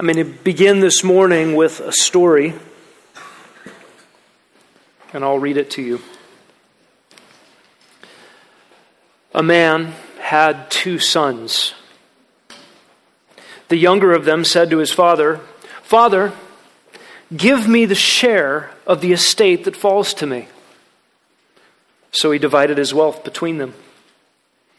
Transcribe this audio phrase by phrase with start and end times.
[0.00, 2.52] I'm going to begin this morning with a story,
[5.12, 6.00] and I'll read it to you.
[9.32, 11.74] A man had two sons.
[13.68, 15.36] The younger of them said to his father,
[15.84, 16.32] Father,
[17.34, 20.48] give me the share of the estate that falls to me.
[22.10, 23.74] So he divided his wealth between them.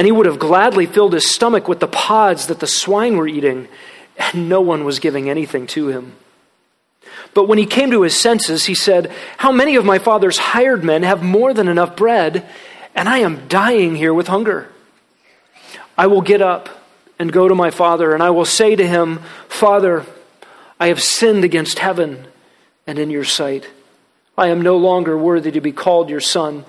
[0.00, 3.28] And he would have gladly filled his stomach with the pods that the swine were
[3.28, 3.68] eating
[4.16, 6.14] and no one was giving anything to him.
[7.34, 10.82] But when he came to his senses, he said, How many of my father's hired
[10.82, 12.48] men have more than enough bread,
[12.94, 14.70] and I am dying here with hunger?
[15.98, 16.70] I will get up
[17.18, 20.06] and go to my father, and I will say to him, Father,
[20.80, 22.26] I have sinned against heaven
[22.86, 23.68] and in your sight.
[24.38, 26.64] I am no longer worthy to be called your son.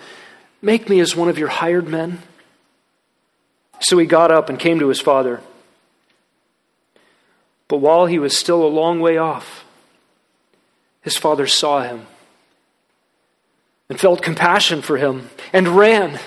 [0.61, 2.23] Make me as one of your hired men.
[3.81, 5.41] So he got up and came to his father.
[7.67, 9.65] But while he was still a long way off,
[11.01, 12.05] his father saw him
[13.89, 16.19] and felt compassion for him and ran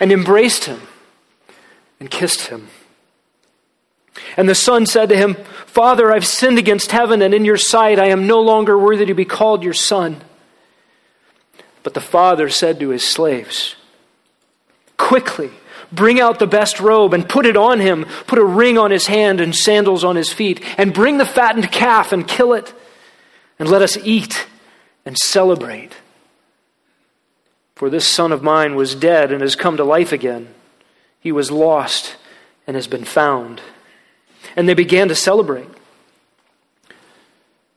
[0.00, 0.80] and embraced him
[1.98, 2.68] and kissed him.
[4.36, 5.34] And the son said to him,
[5.66, 7.98] Father, I've sinned against heaven and in your sight.
[7.98, 10.22] I am no longer worthy to be called your son.
[11.82, 13.76] But the father said to his slaves,
[14.96, 15.50] Quickly,
[15.92, 18.06] Bring out the best robe and put it on him.
[18.26, 20.62] Put a ring on his hand and sandals on his feet.
[20.78, 22.72] And bring the fattened calf and kill it.
[23.58, 24.46] And let us eat
[25.04, 25.92] and celebrate.
[27.74, 30.54] For this son of mine was dead and has come to life again.
[31.20, 32.16] He was lost
[32.66, 33.60] and has been found.
[34.56, 35.68] And they began to celebrate.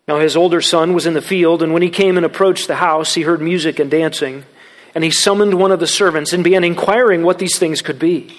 [0.07, 2.75] Now his older son was in the field, and when he came and approached the
[2.75, 4.45] house, he heard music and dancing.
[4.95, 8.35] And he summoned one of the servants and began inquiring what these things could be.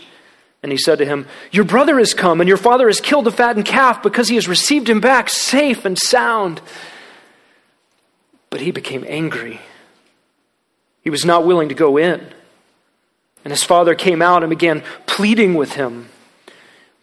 [0.62, 3.30] And he said to him, Your brother has come, and your father has killed the
[3.30, 6.62] fattened calf because he has received him back safe and sound.
[8.50, 9.60] But he became angry.
[11.02, 12.26] He was not willing to go in.
[13.44, 16.08] And his father came out and began pleading with him.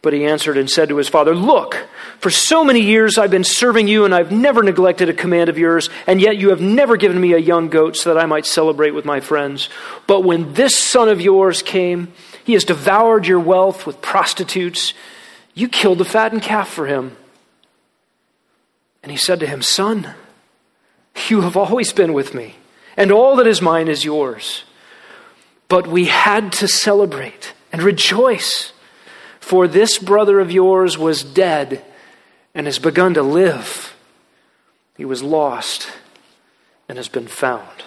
[0.04, 1.88] But he answered and said to his father, Look,
[2.20, 5.56] for so many years I've been serving you, and I've never neglected a command of
[5.56, 8.44] yours, and yet you have never given me a young goat so that I might
[8.44, 9.70] celebrate with my friends.
[10.06, 12.12] But when this son of yours came,
[12.44, 14.92] he has devoured your wealth with prostitutes.
[15.54, 17.16] You killed the fattened calf for him.
[19.02, 20.12] And he said to him, Son,
[21.28, 22.56] you have always been with me,
[22.94, 24.64] and all that is mine is yours.
[25.68, 28.73] But we had to celebrate and rejoice
[29.44, 31.84] for this brother of yours was dead
[32.54, 33.94] and has begun to live.
[34.96, 35.92] He was lost
[36.88, 37.84] and has been found.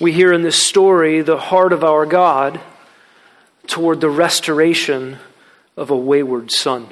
[0.00, 2.60] We hear in this story the heart of our God
[3.66, 5.18] toward the restoration
[5.76, 6.86] of a wayward son.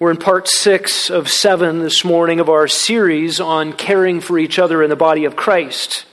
[0.00, 4.58] We're in part six of seven this morning of our series on caring for each
[4.58, 6.06] other in the body of Christ.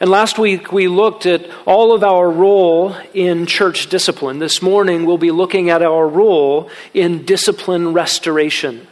[0.00, 4.38] And last week we looked at all of our role in church discipline.
[4.38, 8.86] This morning we'll be looking at our role in discipline restoration.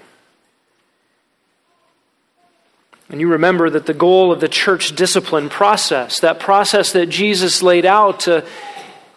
[3.09, 7.63] And you remember that the goal of the church discipline process, that process that Jesus
[7.63, 8.47] laid out to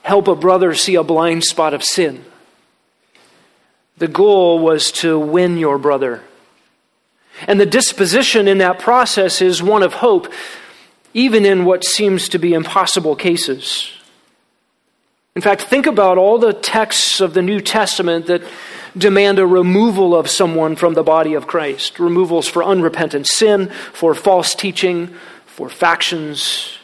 [0.01, 2.23] help a brother see a blind spot of sin,
[3.97, 6.23] the goal was to win your brother.
[7.47, 10.31] And the disposition in that process is one of hope
[11.13, 13.91] even in what seems to be impossible cases.
[15.35, 18.43] In fact, think about all the texts of the New Testament that
[18.97, 24.13] demand a removal of someone from the body of Christ removals for unrepentant sin, for
[24.13, 25.07] false teaching,
[25.45, 26.77] for factions.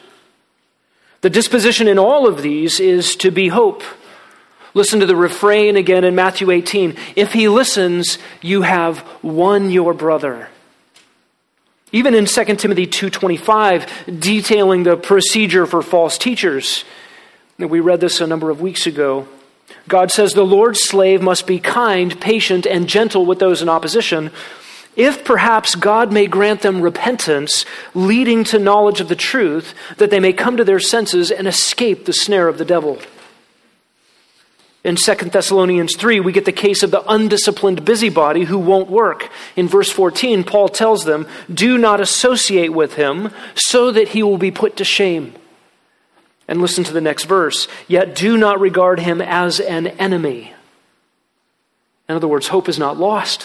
[1.20, 3.82] The disposition in all of these is to be hope.
[4.72, 6.96] Listen to the refrain again in Matthew 18.
[7.16, 10.48] If he listens, you have won your brother.
[11.92, 13.86] Even in 2 Timothy 2:25
[14.20, 16.84] detailing the procedure for false teachers.
[17.58, 19.26] We read this a number of weeks ago.
[19.88, 24.30] God says the Lord's slave must be kind, patient, and gentle with those in opposition,
[24.96, 27.64] if perhaps God may grant them repentance,
[27.94, 32.04] leading to knowledge of the truth, that they may come to their senses and escape
[32.04, 32.98] the snare of the devil.
[34.88, 39.30] In 2 Thessalonians 3, we get the case of the undisciplined busybody who won't work.
[39.54, 44.38] In verse 14, Paul tells them, Do not associate with him so that he will
[44.38, 45.34] be put to shame.
[46.48, 47.68] And listen to the next verse.
[47.86, 50.54] Yet do not regard him as an enemy.
[52.08, 53.44] In other words, hope is not lost.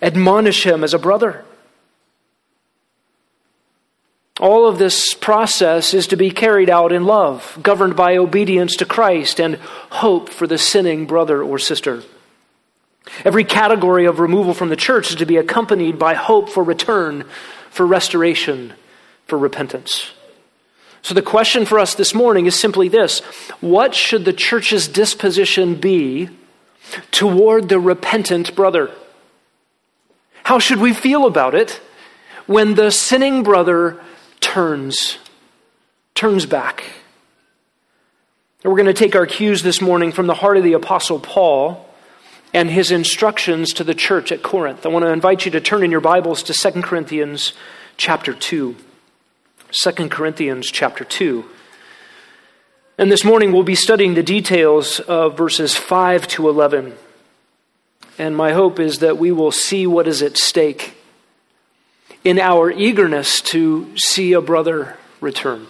[0.00, 1.44] Admonish him as a brother.
[4.40, 8.84] All of this process is to be carried out in love, governed by obedience to
[8.84, 9.56] Christ and
[9.90, 12.02] hope for the sinning brother or sister.
[13.24, 17.24] Every category of removal from the church is to be accompanied by hope for return,
[17.70, 18.72] for restoration,
[19.26, 20.10] for repentance.
[21.02, 23.20] So the question for us this morning is simply this
[23.60, 26.28] What should the church's disposition be
[27.12, 28.90] toward the repentant brother?
[30.42, 31.80] How should we feel about it
[32.46, 34.00] when the sinning brother
[34.44, 35.16] turns,
[36.14, 36.84] turns back.
[38.62, 41.18] And we're going to take our cues this morning from the heart of the Apostle
[41.18, 41.88] Paul
[42.52, 44.84] and his instructions to the church at Corinth.
[44.84, 47.54] I want to invite you to turn in your Bibles to 2 Corinthians
[47.96, 48.76] chapter 2.
[49.72, 51.46] 2 Corinthians chapter 2.
[52.98, 56.94] And this morning we'll be studying the details of verses 5 to 11.
[58.18, 60.94] And my hope is that we will see what is at stake
[62.24, 65.66] in our eagerness to see a brother return.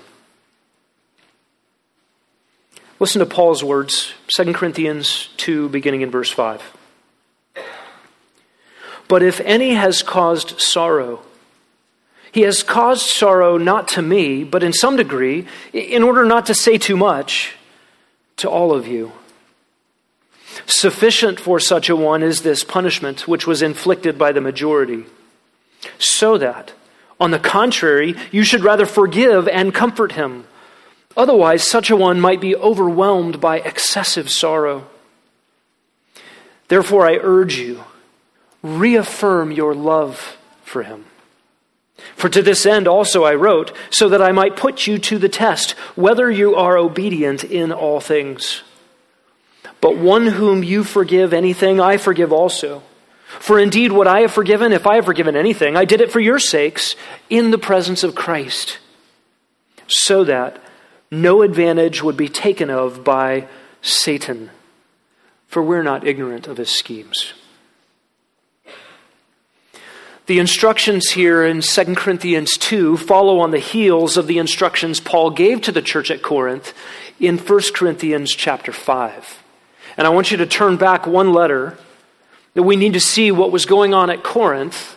[3.00, 6.62] Listen to Paul's words, 2 Corinthians 2, beginning in verse 5.
[9.08, 11.20] But if any has caused sorrow,
[12.30, 16.54] he has caused sorrow not to me, but in some degree, in order not to
[16.54, 17.56] say too much,
[18.36, 19.12] to all of you.
[20.66, 25.04] Sufficient for such a one is this punishment which was inflicted by the majority
[25.98, 26.72] so that,
[27.20, 30.46] on the contrary, you should rather forgive and comfort him.
[31.16, 34.86] Otherwise, such a one might be overwhelmed by excessive sorrow.
[36.69, 37.84] Therefore, I urge you,
[38.62, 41.04] reaffirm your love for him.
[42.16, 45.28] For to this end also I wrote, so that I might put you to the
[45.28, 48.62] test, whether you are obedient in all things.
[49.80, 52.82] But one whom you forgive anything, I forgive also.
[53.26, 56.21] For indeed, what I have forgiven, if I have forgiven anything, I did it for
[56.21, 56.94] your sakes
[57.29, 58.79] in the presence of Christ,
[59.87, 60.61] so that
[61.11, 63.49] no advantage would be taken of by
[63.82, 64.50] Satan,
[65.47, 67.35] for we're not ignorant of his schemes.
[70.26, 75.31] The instructions here in 2 Corinthians 2 follow on the heels of the instructions Paul
[75.31, 76.73] gave to the church at Corinth
[77.21, 79.43] in 1 Corinthians chapter 5.
[79.99, 81.76] And I want you to turn back one letter
[82.54, 84.96] that we need to see what was going on at Corinth,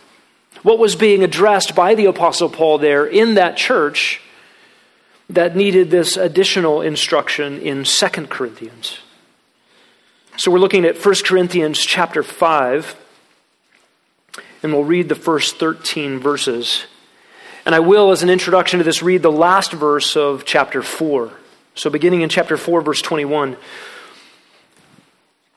[0.64, 4.22] what was being addressed by the Apostle Paul there in that church
[5.30, 9.00] that needed this additional instruction in 2 Corinthians.
[10.38, 12.96] So we're looking at 1 Corinthians chapter 5,
[14.64, 16.86] and we'll read the first 13 verses.
[17.66, 21.32] And I will, as an introduction to this, read the last verse of chapter 4.
[21.76, 23.58] So beginning in chapter 4, verse 21.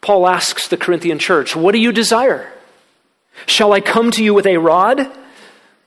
[0.00, 2.50] Paul asks the Corinthian church, What do you desire?
[3.46, 5.10] Shall I come to you with a rod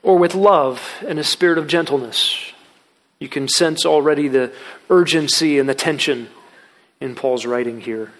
[0.02, 2.52] or with love and a spirit of gentleness?
[3.18, 4.52] You can sense already the
[4.90, 6.28] urgency and the tension
[7.00, 8.12] in Paul's writing here.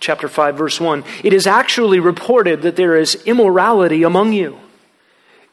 [0.00, 4.58] Chapter 5, verse 1 It is actually reported that there is immorality among you,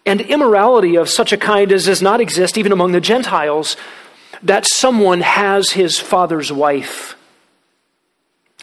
[0.06, 3.76] and immorality of such a kind as does not exist even among the Gentiles,
[4.44, 7.15] that someone has his father's wife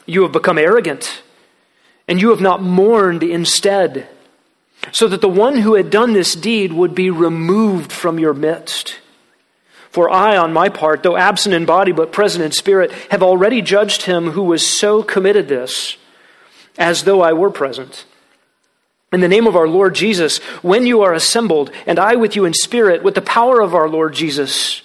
[0.07, 1.23] you have become arrogant,
[2.09, 4.09] and you have not mourned instead,
[4.91, 8.99] so that the one who had done this deed would be removed from your midst.
[9.91, 13.61] For I, on my part, though absent in body but present in spirit, have already
[13.63, 15.97] judged him who was so committed this,
[16.79, 18.07] as though I were present.
[19.13, 22.47] In the name of our Lord Jesus, when you are assembled, and I with you
[22.47, 24.81] in spirit, with the power of our Lord Jesus,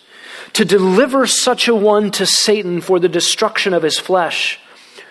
[0.53, 4.59] to deliver such a one to Satan for the destruction of his flesh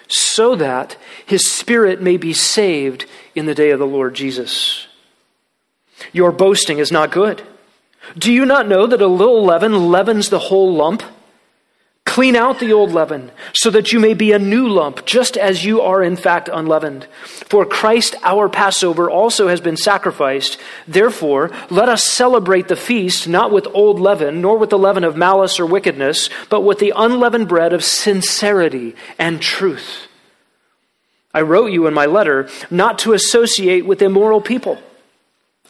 [0.09, 4.87] so that his spirit may be saved in the day of the Lord Jesus.
[6.13, 7.43] Your boasting is not good.
[8.17, 11.03] Do you not know that a little leaven leavens the whole lump?
[12.17, 15.67] Clean out the old leaven, so that you may be a new lump, just as
[15.67, 17.07] you are in fact unleavened.
[17.45, 20.59] For Christ our Passover also has been sacrificed.
[20.89, 25.15] Therefore, let us celebrate the feast not with old leaven, nor with the leaven of
[25.15, 30.09] malice or wickedness, but with the unleavened bread of sincerity and truth.
[31.35, 34.79] I wrote you in my letter not to associate with immoral people.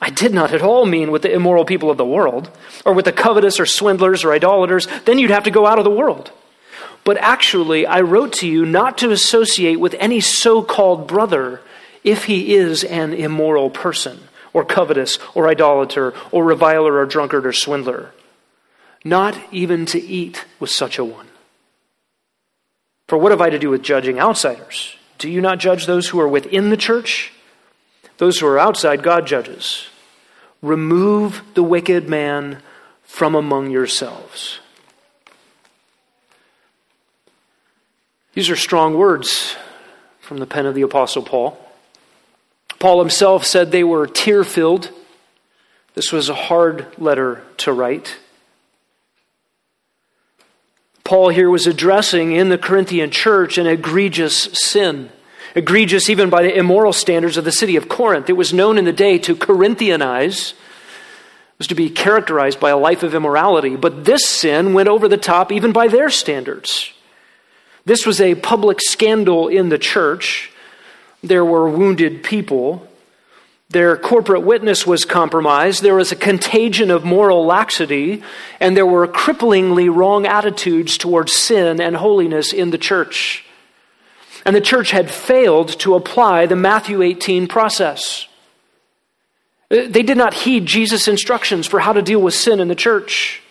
[0.00, 2.50] I did not at all mean with the immoral people of the world,
[2.84, 4.86] or with the covetous or swindlers or idolaters.
[5.04, 6.30] Then you'd have to go out of the world.
[7.04, 11.60] But actually, I wrote to you not to associate with any so called brother
[12.04, 14.20] if he is an immoral person,
[14.52, 18.12] or covetous, or idolater, or reviler, or drunkard, or swindler.
[19.04, 21.28] Not even to eat with such a one.
[23.08, 24.96] For what have I to do with judging outsiders?
[25.18, 27.32] Do you not judge those who are within the church?
[28.18, 29.88] Those who are outside, God judges.
[30.62, 32.62] Remove the wicked man
[33.02, 34.58] from among yourselves.
[38.34, 39.56] These are strong words
[40.20, 41.58] from the pen of the Apostle Paul.
[42.78, 44.90] Paul himself said they were tear filled.
[45.94, 48.18] This was a hard letter to write.
[51.04, 55.10] Paul here was addressing in the Corinthian church an egregious sin,
[55.56, 58.28] egregious even by the immoral standards of the city of Corinth.
[58.28, 60.52] It was known in the day to Corinthianize,
[61.58, 65.16] was to be characterized by a life of immorality, but this sin went over the
[65.16, 66.92] top even by their standards.
[67.86, 70.50] This was a public scandal in the church.
[71.22, 72.86] There were wounded people.
[73.70, 75.82] Their corporate witness was compromised.
[75.82, 78.22] There was a contagion of moral laxity,
[78.60, 83.45] and there were cripplingly wrong attitudes towards sin and holiness in the church.
[84.46, 88.28] And the church had failed to apply the Matthew 18 process.
[89.68, 92.76] Uh, they did not heed Jesus' instructions for how to deal with sin in the
[92.76, 93.42] church.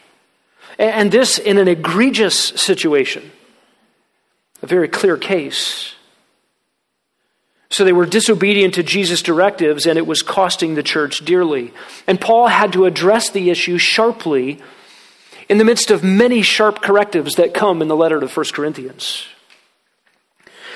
[0.79, 3.29] And this in an egregious situation,
[4.61, 5.95] a very clear case.
[7.69, 11.73] So they were disobedient to Jesus' directives, and it was costing the church dearly.
[12.07, 14.61] And Paul had to address the issue sharply
[15.49, 19.27] in the midst of many sharp correctives that come in the letter to 1 Corinthians.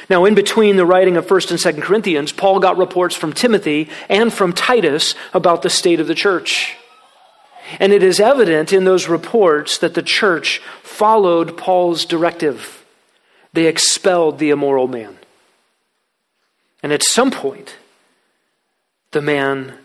[0.10, 3.90] Now, in between the writing of 1st and 2nd Corinthians, Paul got reports from Timothy
[4.10, 6.76] and from Titus about the state of the church.
[7.80, 12.84] And it is evident in those reports that the church followed Paul's directive.
[13.54, 15.20] They expelled the immoral man.
[16.82, 17.76] And at some point,
[19.12, 19.78] the man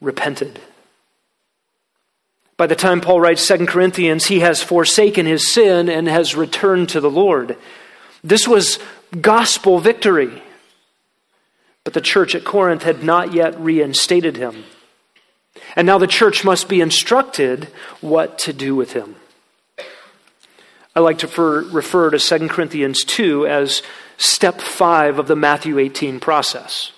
[0.00, 0.60] repented.
[2.56, 6.90] By the time Paul writes 2 Corinthians, he has forsaken his sin and has returned
[6.90, 7.56] to the Lord.
[8.22, 8.78] This was
[9.20, 10.42] gospel victory.
[11.84, 14.64] But the church at Corinth had not yet reinstated him.
[15.76, 17.68] And now the church must be instructed
[18.00, 19.16] what to do with him.
[20.94, 23.82] I like to refer, to 2 Corinthians 2 as
[24.18, 26.92] step five of the Matthew 18 process.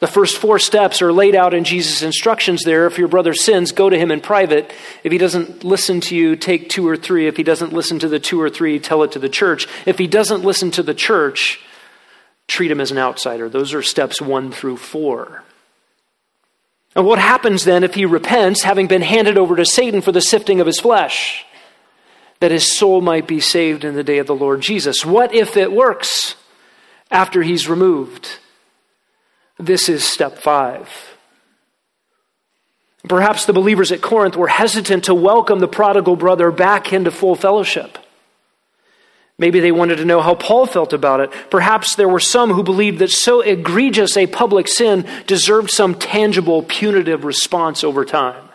[0.00, 2.86] The first four steps are laid out in Jesus' instructions there.
[2.86, 4.72] If your brother sins, go to him in private.
[5.04, 7.26] If he doesn't listen to you, take two or three.
[7.26, 9.68] If he doesn't listen to the two or three, tell it to the church.
[9.86, 11.60] If he doesn't listen to the church,
[12.48, 13.48] treat him as an outsider.
[13.48, 15.44] Those are steps one through four.
[16.96, 20.20] And what happens then if he repents, having been handed over to Satan for the
[20.20, 21.44] sifting of his flesh?
[22.40, 25.04] that his soul might be saved in the day of the Lord Jesus.
[25.04, 26.34] What if it works
[27.10, 28.38] after he's removed?
[29.60, 30.88] This is step five.
[33.06, 37.34] Perhaps the believers at Corinth were hesitant to welcome the prodigal brother back into full
[37.34, 37.98] fellowship.
[39.38, 41.30] Maybe they wanted to know how Paul felt about it.
[41.50, 46.62] Perhaps there were some who believed that so egregious a public sin deserved some tangible
[46.62, 48.48] punitive response over time.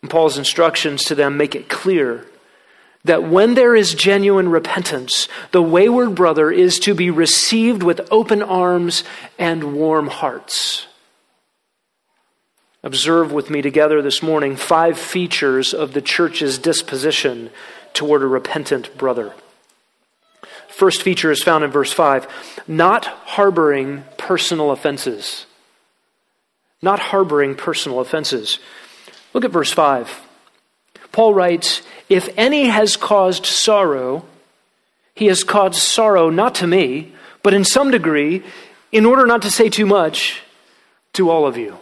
[0.00, 2.26] And Paul's instructions to them make it clear
[3.04, 8.42] that when there is genuine repentance, the wayward brother is to be received with open
[8.42, 9.04] arms
[9.38, 10.86] and warm hearts.
[12.82, 17.50] Observe with me together this morning five features of the church's disposition
[17.92, 19.34] toward a repentant brother.
[20.68, 22.28] First feature is found in verse 5
[22.68, 25.46] not harboring personal offenses.
[26.80, 28.60] Not harboring personal offenses.
[29.34, 30.27] Look at verse 5.
[31.18, 34.24] Paul writes, If any has caused sorrow,
[35.16, 38.44] he has caused sorrow not to me, but in some degree,
[38.92, 40.42] in order not to say too much,
[41.14, 41.76] to all of you.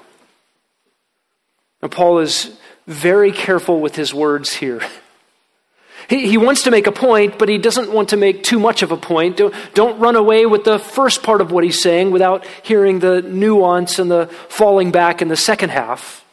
[1.82, 4.80] Now, Paul is very careful with his words here.
[6.08, 8.82] He, he wants to make a point, but he doesn't want to make too much
[8.82, 9.38] of a point.
[9.38, 13.22] Don't, don't run away with the first part of what he's saying without hearing the
[13.22, 16.24] nuance and the falling back in the second half.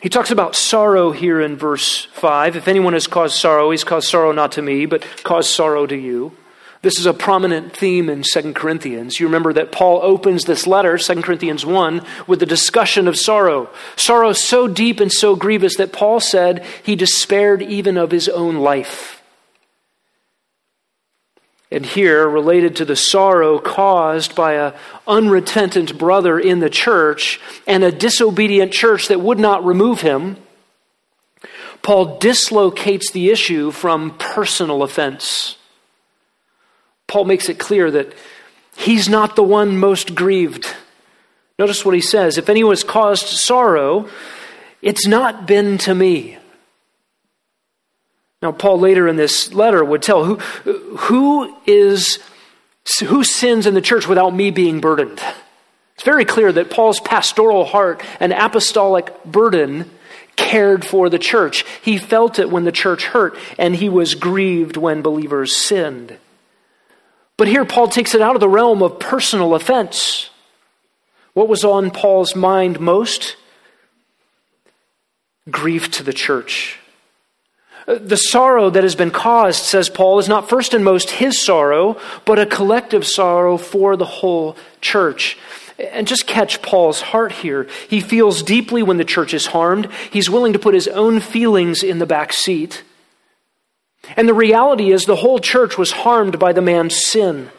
[0.00, 2.56] He talks about sorrow here in verse 5.
[2.56, 5.96] If anyone has caused sorrow, he's caused sorrow not to me, but caused sorrow to
[5.96, 6.36] you.
[6.82, 9.20] This is a prominent theme in 2 Corinthians.
[9.20, 13.68] You remember that Paul opens this letter, 2 Corinthians 1, with a discussion of sorrow.
[13.96, 18.56] Sorrow so deep and so grievous that Paul said he despaired even of his own
[18.56, 19.19] life.
[21.72, 24.72] And here, related to the sorrow caused by a
[25.06, 30.36] unrepentant brother in the church and a disobedient church that would not remove him,
[31.82, 35.56] Paul dislocates the issue from personal offense.
[37.06, 38.14] Paul makes it clear that
[38.76, 40.66] he's not the one most grieved.
[41.58, 44.08] Notice what he says If anyone has caused sorrow,
[44.82, 46.38] it's not been to me.
[48.42, 52.18] Now, Paul later in this letter would tell who, who is
[53.06, 55.22] who sins in the church without me being burdened.
[55.94, 59.90] It's very clear that Paul's pastoral heart and apostolic burden
[60.34, 61.64] cared for the church.
[61.82, 66.16] He felt it when the church hurt, and he was grieved when believers sinned.
[67.36, 70.30] But here, Paul takes it out of the realm of personal offense.
[71.34, 73.36] What was on Paul's mind most?
[75.50, 76.79] Grief to the church.
[77.98, 82.00] The sorrow that has been caused, says Paul, is not first and most his sorrow,
[82.24, 85.36] but a collective sorrow for the whole church.
[85.92, 87.66] And just catch Paul's heart here.
[87.88, 89.88] He feels deeply when the church is harmed.
[90.12, 92.84] He's willing to put his own feelings in the back seat.
[94.16, 97.50] And the reality is, the whole church was harmed by the man's sin.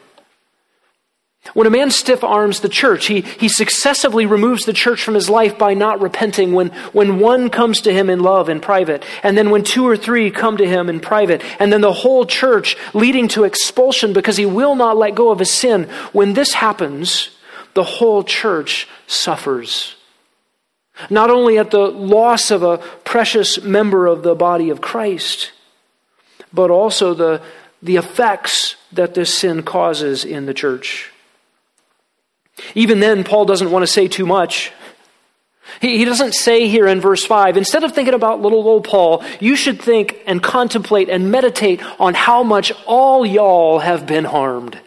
[1.54, 5.28] When a man stiff arms the church, he, he successively removes the church from his
[5.28, 9.36] life by not repenting when, when one comes to him in love in private, and
[9.36, 12.76] then when two or three come to him in private, and then the whole church
[12.94, 15.84] leading to expulsion because he will not let go of his sin.
[16.12, 17.30] When this happens,
[17.74, 19.96] the whole church suffers.
[21.10, 25.50] Not only at the loss of a precious member of the body of Christ,
[26.52, 27.42] but also the,
[27.82, 31.11] the effects that this sin causes in the church.
[32.74, 34.72] Even then, Paul doesn't want to say too much.
[35.80, 39.24] He, he doesn't say here in verse 5, instead of thinking about little old Paul,
[39.40, 44.78] you should think and contemplate and meditate on how much all y'all have been harmed.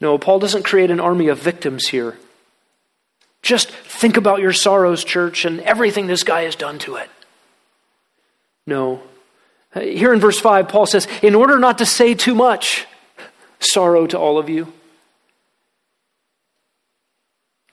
[0.00, 2.16] No, Paul doesn't create an army of victims here.
[3.42, 7.08] Just think about your sorrows, church, and everything this guy has done to it.
[8.66, 9.02] No.
[9.74, 12.86] Here in verse 5, Paul says, in order not to say too much,
[13.60, 14.72] sorrow to all of you.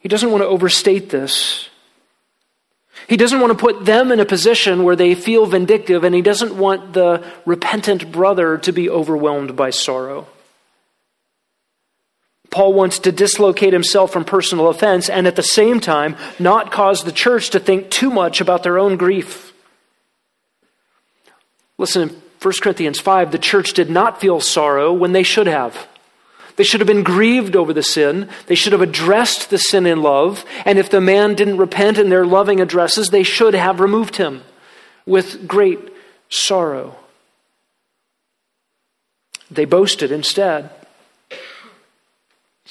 [0.06, 1.68] He doesn't want to overstate this.
[3.08, 6.22] He doesn't want to put them in a position where they feel vindictive, and he
[6.22, 10.28] doesn't want the repentant brother to be overwhelmed by sorrow.
[12.52, 17.04] Paul wants to dislocate himself from personal offense and at the same time not cause
[17.04, 19.54] the church to think too much about their own grief.
[21.80, 25.88] Listen, in 1 Corinthians 5, the church did not feel sorrow when they should have.
[26.56, 28.30] They should have been grieved over the sin.
[28.48, 30.46] They should have addressed the sin in love.
[30.64, 34.44] And if the man didn't repent in their loving addresses, they should have removed him
[35.06, 35.80] with great
[36.30, 36.96] sorrow.
[39.52, 40.70] They boasted instead.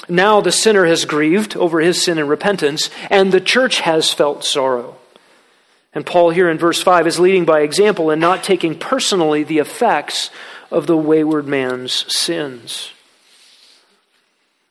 [0.09, 4.45] Now the sinner has grieved over his sin and repentance, and the church has felt
[4.45, 4.97] sorrow.
[5.93, 9.59] And Paul, here in verse 5, is leading by example and not taking personally the
[9.59, 10.31] effects
[10.73, 12.91] of the wayward man's sins.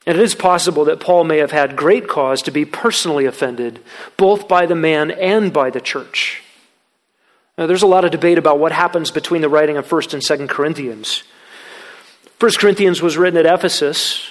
[0.06, 3.80] And it is possible that Paul may have had great cause to be personally offended,
[4.16, 6.42] both by the man and by the church.
[7.56, 10.22] Now, there's a lot of debate about what happens between the writing of 1st and
[10.22, 11.22] 2nd Corinthians.
[12.40, 14.28] 1 Corinthians was written at Ephesus,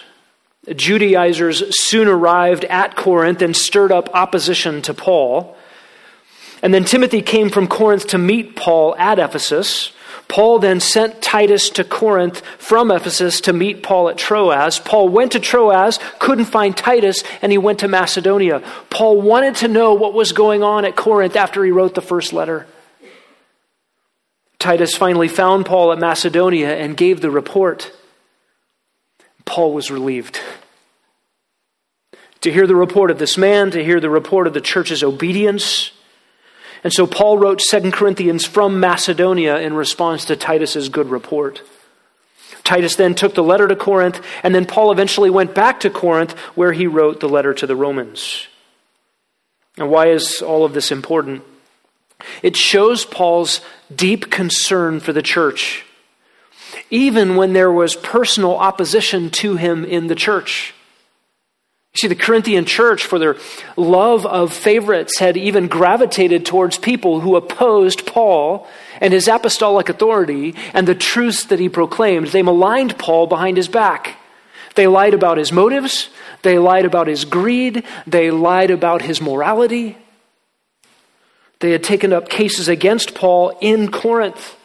[0.71, 5.57] Judaizers soon arrived at Corinth and stirred up opposition to Paul.
[6.61, 9.91] And then Timothy came from Corinth to meet Paul at Ephesus.
[10.27, 14.79] Paul then sent Titus to Corinth from Ephesus to meet Paul at Troas.
[14.79, 18.63] Paul went to Troas, couldn't find Titus, and he went to Macedonia.
[18.89, 22.33] Paul wanted to know what was going on at Corinth after he wrote the first
[22.33, 22.65] letter.
[24.57, 27.91] Titus finally found Paul at Macedonia and gave the report.
[29.45, 30.39] Paul was relieved.
[32.41, 35.91] To hear the report of this man, to hear the report of the church's obedience.
[36.83, 41.61] And so Paul wrote 2 Corinthians from Macedonia in response to Titus's good report.
[42.63, 46.33] Titus then took the letter to Corinth, and then Paul eventually went back to Corinth
[46.55, 48.47] where he wrote the letter to the Romans.
[49.77, 51.43] And why is all of this important?
[52.41, 53.61] It shows Paul's
[53.93, 55.85] deep concern for the church
[56.89, 60.73] even when there was personal opposition to him in the church.
[61.93, 63.37] You see, the Corinthian church, for their
[63.77, 68.67] love of favorites, had even gravitated towards people who opposed Paul
[68.99, 72.27] and his apostolic authority and the truths that he proclaimed.
[72.27, 74.17] They maligned Paul behind his back.
[74.73, 76.09] They lied about his motives,
[76.41, 79.95] they lied about his greed, they lied about his morality.
[81.59, 84.55] They had taken up cases against Paul in Corinth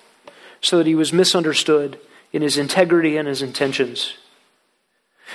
[0.63, 2.01] so that he was misunderstood
[2.33, 4.15] in his integrity and his intentions.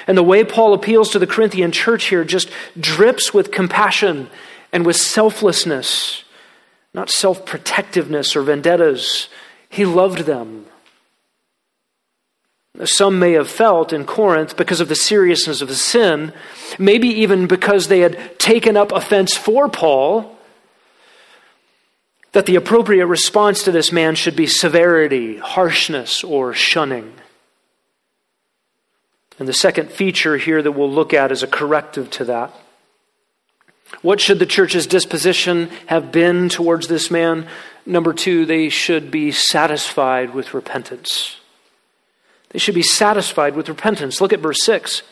[0.08, 4.30] And the way Paul appeals to the Corinthian church here just drips with compassion
[4.72, 6.24] and with selflessness.
[6.94, 9.28] not self protectiveness or vendettas.
[9.70, 10.66] He loved them.
[12.86, 16.34] Some may have felt in Corinth because of the seriousness of the sin,
[16.80, 20.36] maybe even because they had taken up offense for Paul,
[22.32, 27.14] that the appropriate response to this man should be severity, harshness, or shunning.
[29.40, 32.54] And the second feature here that we'll look at is a corrective to that.
[34.02, 37.48] What should the church's disposition have been towards this man?
[37.86, 41.38] Number two, they should be satisfied with repentance.
[42.50, 44.22] They should be satisfied with repentance.
[44.22, 45.04] Look at verse 6.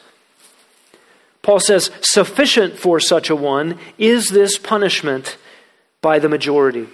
[1.41, 5.38] Paul says, Sufficient for such a one is this punishment
[6.01, 6.88] by the majority.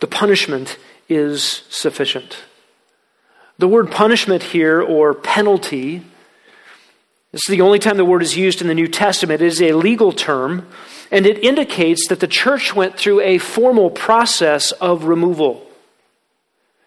[0.00, 2.44] The punishment is sufficient.
[3.58, 6.02] The word punishment here, or penalty,
[7.30, 9.42] this is the only time the word is used in the New Testament.
[9.42, 10.68] It is a legal term,
[11.10, 15.64] and it indicates that the church went through a formal process of removal.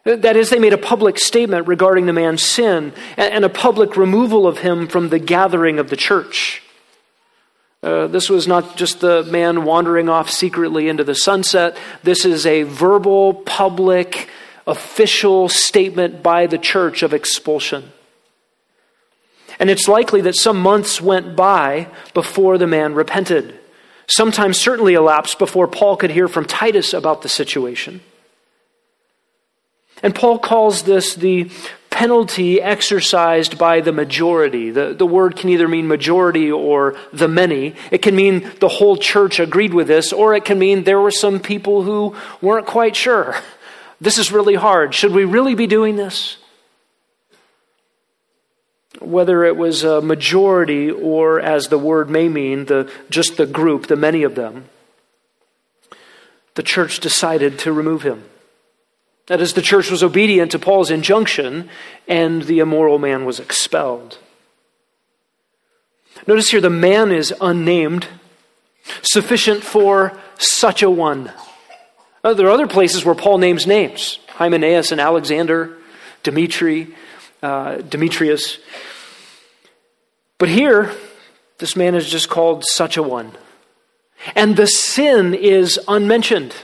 [0.04, 4.48] That is, they made a public statement regarding the man's sin and a public removal
[4.48, 6.62] of him from the gathering of the church.
[7.84, 11.78] Uh, this was not just the man wandering off secretly into the sunset.
[12.04, 14.30] This is a verbal, public,
[14.68, 17.92] official statement by the church of expulsion.
[19.60, 23.60] And it's likely that some months went by before the man repented.
[24.08, 28.02] Sometimes certainly elapsed before Paul could hear from Titus about the situation.
[30.04, 31.50] And Paul calls this the
[31.90, 34.70] penalty exercised by the majority.
[34.70, 37.74] The, the word can either mean majority or the many.
[37.90, 41.10] It can mean the whole church agreed with this, or it can mean there were
[41.10, 43.36] some people who weren't quite sure.
[44.00, 44.94] This is really hard.
[44.94, 46.38] Should we really be doing this?
[49.00, 53.88] Whether it was a majority or, as the word may mean, the, just the group,
[53.88, 54.70] the many of them,
[56.56, 58.24] the church decided to remove him.
[59.28, 61.70] That is, the church was obedient to Paul's injunction,
[62.08, 64.18] and the immoral man was expelled.
[66.26, 68.08] Notice here the man is unnamed,
[69.02, 71.32] sufficient for such a one.
[72.24, 75.78] Uh, there are other places where Paul names names Hymenaeus and Alexander,
[76.24, 76.94] Demetri,
[77.42, 78.58] uh, Demetrius.
[80.38, 80.92] But here,
[81.58, 83.32] this man is just called such a one.
[84.36, 86.56] And the sin is unmentioned.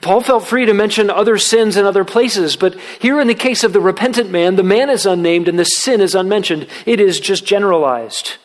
[0.00, 3.62] Paul felt free to mention other sins in other places, but here in the case
[3.62, 6.66] of the repentant man, the man is unnamed and the sin is unmentioned.
[6.86, 8.38] It is just generalized.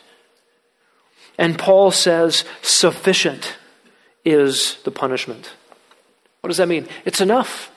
[1.38, 3.56] And Paul says, sufficient
[4.26, 5.52] is the punishment.
[6.42, 6.88] What does that mean?
[7.06, 7.72] It's enough.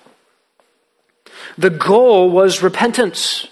[1.59, 3.49] The goal was repentance,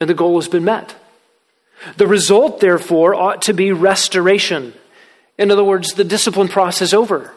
[0.00, 0.94] and the goal has been met.
[1.96, 4.72] The result, therefore, ought to be restoration.
[5.38, 7.34] In other words, the discipline process over.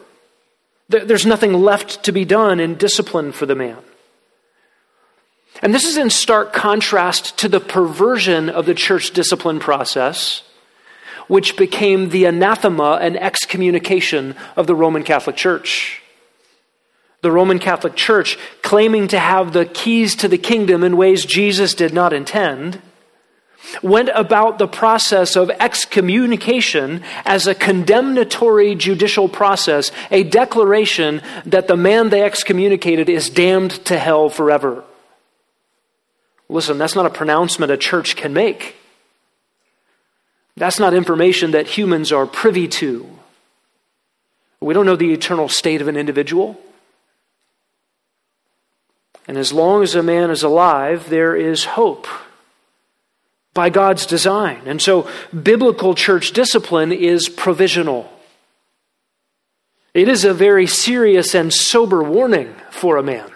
[0.90, 3.78] There's nothing left to be done in discipline for the man.
[5.62, 10.44] And this is in stark contrast to the perversion of the church discipline process,
[11.28, 16.02] which became the anathema and excommunication of the Roman Catholic Church.
[17.28, 21.74] The Roman Catholic Church, claiming to have the keys to the kingdom in ways Jesus
[21.74, 22.82] did not intend,
[23.84, 31.76] went about the process of excommunication as a condemnatory judicial process, a declaration that the
[31.76, 34.86] man they excommunicated is damned to hell forever.
[36.48, 38.78] Listen, that's not a pronouncement a church can make.
[40.56, 43.06] That's not information that humans are privy to.
[44.62, 46.58] We don't know the eternal state of an individual.
[49.28, 52.08] And as long as a man is alive, there is hope
[53.54, 54.62] by God's design.
[54.66, 58.10] And so, biblical church discipline is provisional.
[59.94, 63.32] It is a very serious and sober warning for a man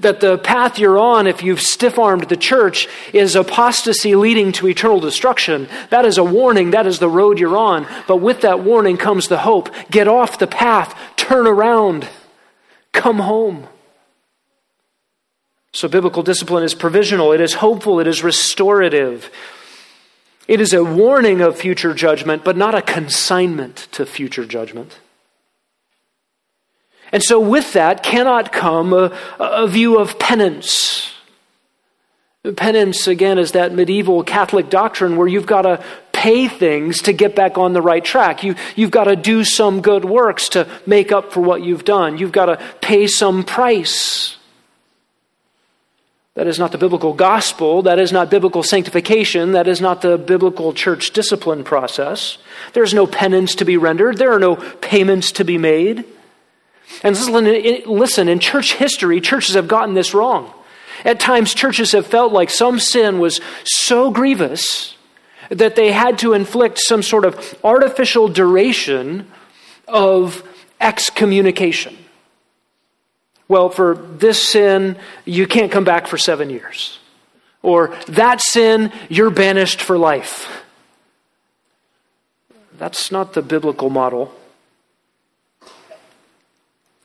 [0.00, 4.68] that the path you're on, if you've stiff armed the church, is apostasy leading to
[4.68, 5.68] eternal destruction.
[5.90, 6.72] That is a warning.
[6.72, 7.86] That is the road you're on.
[8.06, 12.08] But with that warning comes the hope get off the path, turn around,
[12.92, 13.68] come home.
[15.74, 19.28] So, biblical discipline is provisional, it is hopeful, it is restorative.
[20.46, 25.00] It is a warning of future judgment, but not a consignment to future judgment.
[27.10, 29.10] And so, with that, cannot come a,
[29.40, 31.12] a view of penance.
[32.56, 37.34] Penance, again, is that medieval Catholic doctrine where you've got to pay things to get
[37.34, 38.44] back on the right track.
[38.44, 42.16] You, you've got to do some good works to make up for what you've done.
[42.16, 44.36] You've got to pay some price.
[46.34, 47.82] That is not the biblical gospel.
[47.82, 49.52] That is not biblical sanctification.
[49.52, 52.38] That is not the biblical church discipline process.
[52.72, 54.18] There's no penance to be rendered.
[54.18, 56.04] There are no payments to be made.
[57.02, 57.16] And
[57.86, 60.52] listen, in church history, churches have gotten this wrong.
[61.04, 64.96] At times, churches have felt like some sin was so grievous
[65.50, 69.30] that they had to inflict some sort of artificial duration
[69.86, 70.42] of
[70.80, 71.96] excommunication.
[73.48, 76.98] Well, for this sin, you can't come back for seven years.
[77.62, 80.62] Or that sin, you're banished for life.
[82.78, 84.34] That's not the biblical model.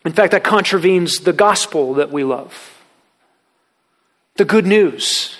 [0.05, 2.83] In fact, that contravenes the gospel that we love.
[4.35, 5.37] The good news.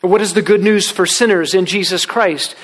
[0.00, 2.56] What is the good news for sinners in Jesus Christ?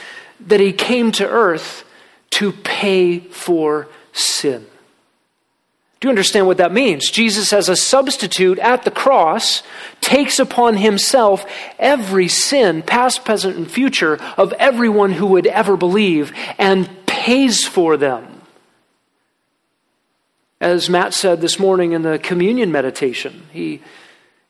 [0.46, 1.84] That he came to earth
[2.30, 4.66] to pay for sin.
[6.00, 7.10] Do you understand what that means?
[7.10, 9.62] Jesus, as a substitute at the cross,
[10.00, 11.44] takes upon himself
[11.78, 17.98] every sin, past, present, and future, of everyone who would ever believe and pays for
[17.98, 18.40] them.
[20.58, 23.82] As Matt said this morning in the communion meditation, he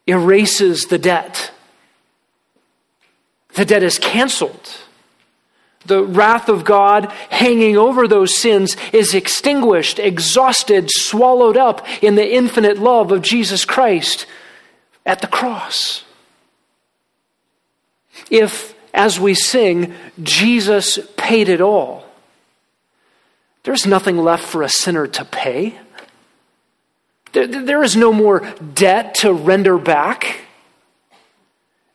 [0.06, 1.50] erases the debt.
[3.54, 4.76] The debt is canceled.
[5.86, 12.34] The wrath of God hanging over those sins is extinguished, exhausted, swallowed up in the
[12.34, 14.26] infinite love of Jesus Christ
[15.06, 16.04] at the cross.
[18.28, 22.04] If, as we sing, Jesus paid it all,
[23.62, 25.78] there's nothing left for a sinner to pay.
[27.32, 28.40] There, there is no more
[28.74, 30.40] debt to render back.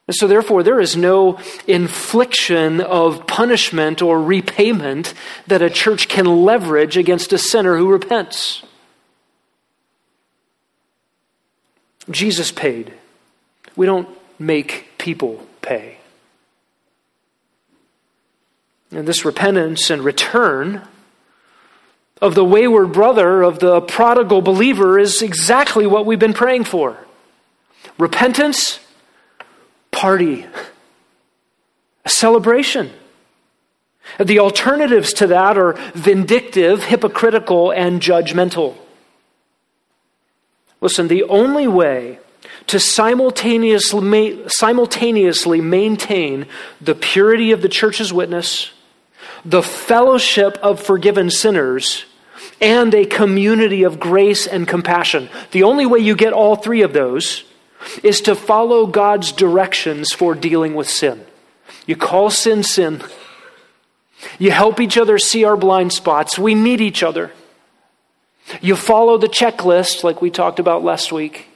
[0.08, 5.16] And so, therefore, there is no infliction of punishment or repayment
[5.48, 8.62] that a church can leverage against a sinner who repents.
[12.12, 12.94] Jesus paid.
[13.76, 15.98] We don't make people pay.
[18.92, 20.88] And this repentance and return
[22.22, 26.98] of the wayward brother, of the prodigal believer, is exactly what we've been praying for.
[27.98, 28.80] Repentance
[30.06, 30.46] party,
[32.06, 32.92] a celebration.
[34.20, 38.76] The alternatives to that are vindictive, hypocritical, and judgmental.
[40.80, 42.20] Listen, the only way
[42.68, 46.46] to simultaneously, simultaneously maintain
[46.80, 48.74] the purity of the church's witness,
[49.44, 52.06] the fellowship of forgiven sinners,
[52.62, 55.30] and a community of grace and compassion.
[55.50, 57.44] The only way you get all three of those
[58.04, 61.26] is to follow God's directions for dealing with sin.
[61.86, 63.02] You call sin sin.
[64.40, 66.40] You help each other see our blind spots.
[66.40, 67.32] We need each other.
[68.62, 71.48] You follow the checklist like we talked about last week.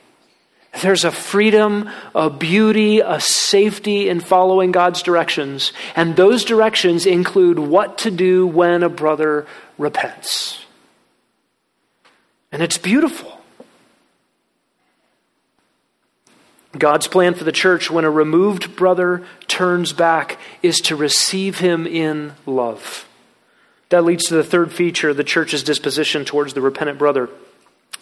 [0.82, 5.74] There's a freedom, a beauty, a safety in following God's directions.
[5.96, 10.64] And those directions include what to do when a brother repents.
[12.52, 13.39] And it's beautiful.
[16.78, 21.88] God's plan for the church when a removed brother turns back is to receive him
[21.88, 23.08] in love.
[23.90, 27.30] That leads to the third feature of the church's disposition towards the repentant brother.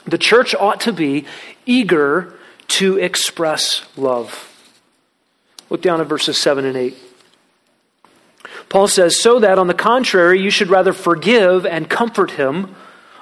[0.06, 1.26] The church ought to be
[1.66, 2.34] eager
[2.68, 4.54] to express love.
[5.70, 6.96] Look down at verses 7 and 8.
[8.70, 12.76] Paul says, So that, on the contrary, you should rather forgive and comfort him.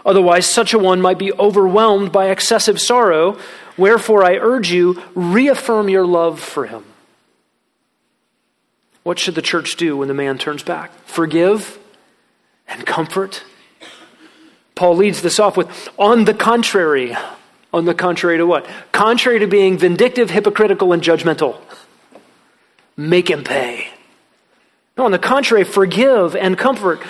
[0.06, 3.38] Otherwise, such a one might be overwhelmed by excessive sorrow.
[3.76, 6.86] Wherefore, I urge you, reaffirm your love for him.
[9.04, 10.92] What should the church do when the man turns back?
[11.06, 11.80] Forgive
[12.68, 13.44] and comfort.
[14.76, 17.16] Paul leads this off with, on the contrary.
[17.74, 18.68] On the contrary to what?
[18.92, 21.60] Contrary to being vindictive, hypocritical, and judgmental.
[22.96, 23.90] Make him pay.
[24.98, 27.02] No, on the contrary, forgive and comfort.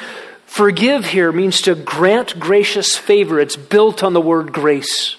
[0.45, 3.39] Forgive here means to grant gracious favor.
[3.39, 5.17] It's built on the word grace.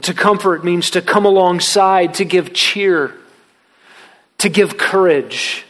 [0.00, 3.14] To comfort means to come alongside, to give cheer,
[4.38, 5.64] to give courage,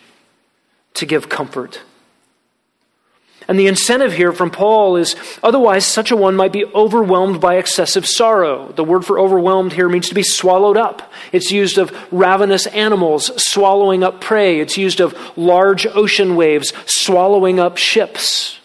[0.95, 1.81] to give comfort.
[3.49, 7.57] And the incentive here from Paul is otherwise, such a one might be overwhelmed by
[7.57, 8.73] excessive sorrow.
[8.73, 11.13] The word for overwhelmed here means to be swallowed up.
[11.31, 17.61] It's used of ravenous animals swallowing up prey, it's used of large ocean waves swallowing
[17.61, 18.59] up ships.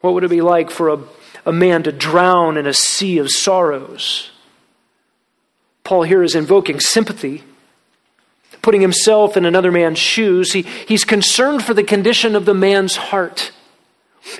[0.00, 0.98] What would it be like for a
[1.48, 4.30] a man to drown in a sea of sorrows.
[5.82, 7.42] Paul here is invoking sympathy,
[8.68, 10.52] putting himself in another man's shoes.
[10.52, 13.50] He, he's concerned for the condition of the man's heart.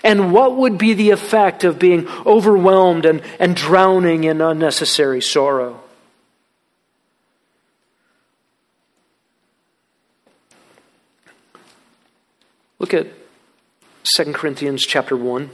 [0.04, 5.80] And what would be the effect of being overwhelmed and, and drowning in unnecessary sorrow?
[12.78, 13.06] Look at
[14.14, 15.48] 2 Corinthians chapter 1.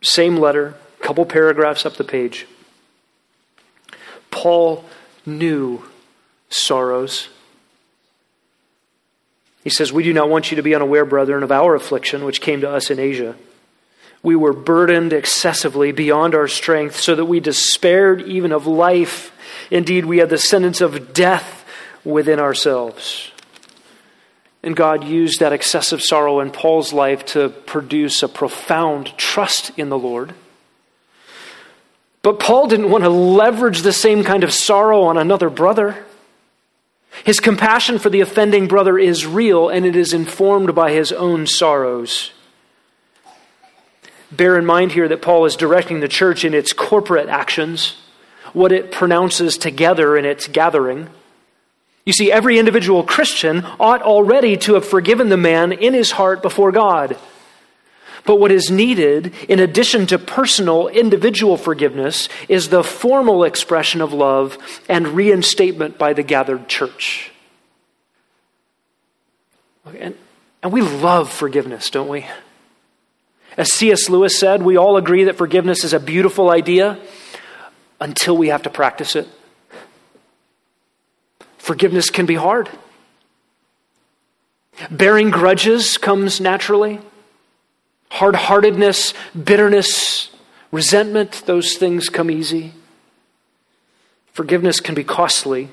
[0.00, 2.46] Same letter, couple paragraphs up the page.
[4.30, 4.84] Paul
[5.26, 5.82] knew
[6.50, 7.30] sorrows.
[9.62, 12.40] He says, We do not want you to be unaware, brethren, of our affliction, which
[12.40, 13.36] came to us in Asia.
[14.22, 19.32] We were burdened excessively beyond our strength, so that we despaired even of life.
[19.70, 21.64] Indeed, we had the sentence of death
[22.04, 23.30] within ourselves.
[24.62, 29.88] And God used that excessive sorrow in Paul's life to produce a profound trust in
[29.88, 30.34] the Lord.
[32.22, 36.04] But Paul didn't want to leverage the same kind of sorrow on another brother.
[37.24, 41.46] His compassion for the offending brother is real and it is informed by his own
[41.46, 42.32] sorrows.
[44.32, 47.96] Bear in mind here that Paul is directing the church in its corporate actions,
[48.52, 51.08] what it pronounces together in its gathering.
[52.06, 56.42] You see, every individual Christian ought already to have forgiven the man in his heart
[56.42, 57.16] before God.
[58.24, 64.12] But what is needed, in addition to personal, individual forgiveness, is the formal expression of
[64.12, 67.30] love and reinstatement by the gathered church.
[69.98, 70.14] And,
[70.62, 72.26] and we love forgiveness, don't we?
[73.56, 74.08] As C.S.
[74.08, 76.98] Lewis said, we all agree that forgiveness is a beautiful idea
[78.00, 79.28] until we have to practice it.
[81.58, 82.70] Forgiveness can be hard.
[84.90, 87.00] Bearing grudges comes naturally
[88.10, 90.30] hard heartedness, bitterness,
[90.70, 92.72] resentment, those things come easy.
[94.32, 95.68] Forgiveness can be costly.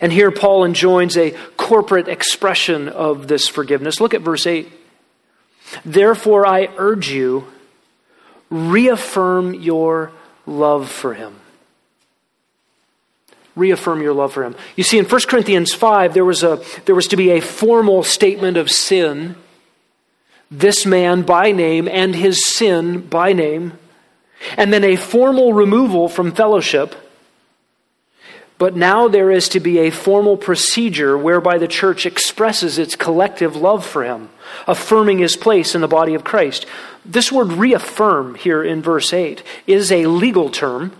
[0.00, 4.00] And here Paul enjoins a corporate expression of this forgiveness.
[4.00, 4.70] Look at verse 8.
[5.84, 7.46] Therefore, I urge you,
[8.50, 10.12] reaffirm your
[10.46, 11.36] love for him.
[13.56, 14.54] Reaffirm your love for him.
[14.76, 18.02] You see, in 1 Corinthians 5, there was, a, there was to be a formal
[18.02, 19.36] statement of sin
[20.52, 23.72] this man by name and his sin by name,
[24.56, 26.94] and then a formal removal from fellowship.
[28.58, 33.56] But now there is to be a formal procedure whereby the church expresses its collective
[33.56, 34.28] love for him,
[34.68, 36.66] affirming his place in the body of Christ.
[37.04, 40.92] This word reaffirm here in verse 8 is a legal term,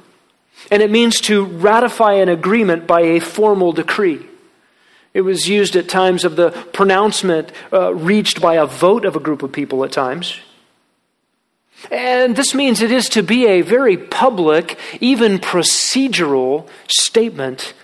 [0.71, 4.27] and it means to ratify an agreement by a formal decree.
[5.15, 9.21] It was used at times of the pronouncement uh, reached by a vote of a
[9.21, 10.41] group of people at times.
[11.91, 17.75] And this means it is to be a very public, even procedural statement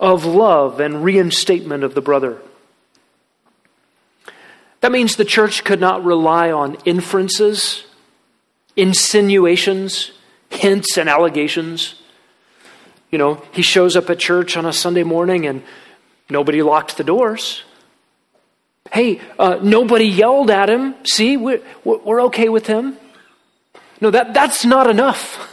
[0.00, 2.38] of love and reinstatement of the brother.
[4.80, 7.84] That means the church could not rely on inferences,
[8.74, 10.10] insinuations,
[10.50, 11.94] hints, and allegations.
[13.12, 15.62] You know, he shows up at church on a Sunday morning and
[16.32, 17.62] Nobody locked the doors.
[18.90, 20.94] Hey, uh, nobody yelled at him.
[21.04, 22.96] See, we're, we're okay with him.
[24.00, 25.48] No, that, that's not enough.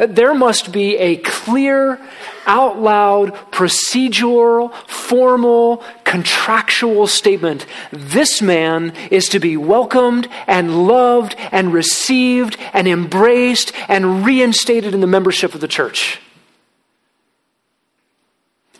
[0.00, 2.00] There must be a clear,
[2.46, 7.66] out loud, procedural, formal, contractual statement.
[7.92, 15.00] This man is to be welcomed and loved and received and embraced and reinstated in
[15.00, 16.20] the membership of the church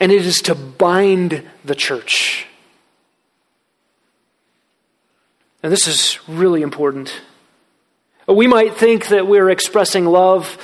[0.00, 2.46] and it is to bind the church.
[5.62, 7.20] And this is really important.
[8.28, 10.58] We might think that we're expressing love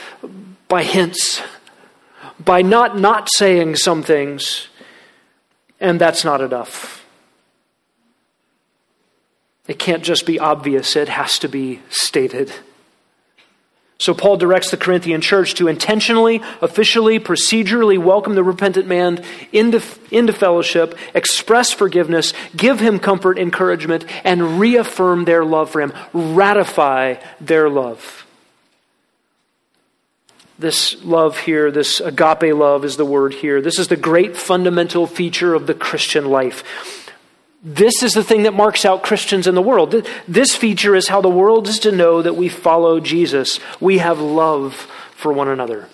[0.68, 1.40] by hints,
[2.38, 4.68] by not not saying some things,
[5.81, 7.05] and that's not enough.
[9.68, 12.53] It can't just be obvious, it has to be stated.
[14.02, 19.80] So Paul directs the Corinthian church to intentionally, officially, procedurally welcome the repentant man into,
[20.10, 27.14] into fellowship, express forgiveness, give him comfort, encouragement, and reaffirm their love for him, ratify
[27.40, 28.26] their love.
[30.58, 33.62] This love here, this agape love is the word here.
[33.62, 37.01] This is the great fundamental feature of the Christian life.
[37.62, 39.94] This is the thing that marks out Christians in the world.
[40.27, 43.61] This feature is how the world is to know that we follow Jesus.
[43.81, 44.75] We have love
[45.14, 45.88] for one another.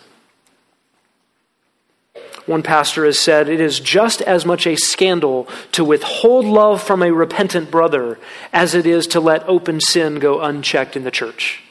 [2.47, 7.03] One pastor has said, It is just as much a scandal to withhold love from
[7.03, 8.19] a repentant brother
[8.55, 11.63] as it is to let open sin go unchecked in the church.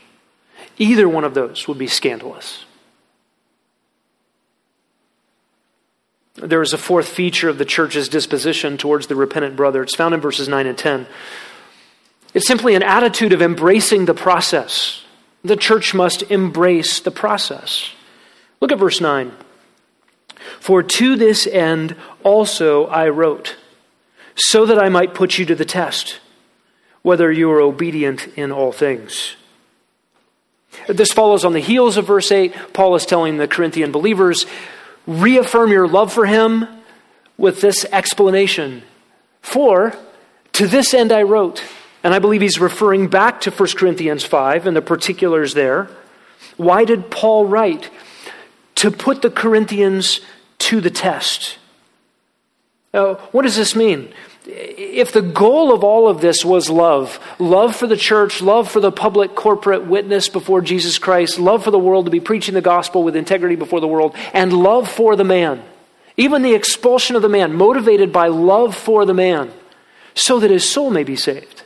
[0.78, 2.67] Either one of those would be scandalous.
[6.38, 9.82] There is a fourth feature of the church's disposition towards the repentant brother.
[9.82, 11.08] It's found in verses 9 and 10.
[12.34, 15.04] It's simply an attitude of embracing the process.
[15.44, 17.90] The church must embrace the process.
[18.62, 19.32] Look at verse 9.
[20.60, 23.56] For to this end also I wrote,
[24.36, 26.20] so that I might put you to the test,
[27.02, 29.36] whether you are obedient in all things.
[30.88, 32.54] This follows on the heels of verse 8.
[32.74, 34.46] Paul is telling the Corinthian believers,
[35.08, 36.68] reaffirm your love for him
[37.38, 38.84] with this explanation.
[39.42, 39.96] For
[40.54, 41.64] to this end I wrote.
[42.04, 45.90] And I believe he's referring back to 1 Corinthians 5 and the particulars there.
[46.56, 47.90] Why did Paul write?
[48.76, 50.22] To put the Corinthians
[50.60, 51.58] to the test.
[52.94, 54.14] Uh, what does this mean?
[54.50, 58.80] If the goal of all of this was love, love for the church, love for
[58.80, 62.62] the public corporate witness before Jesus Christ, love for the world to be preaching the
[62.62, 65.62] gospel with integrity before the world, and love for the man,
[66.16, 69.52] even the expulsion of the man, motivated by love for the man,
[70.16, 71.64] so that his soul may be saved,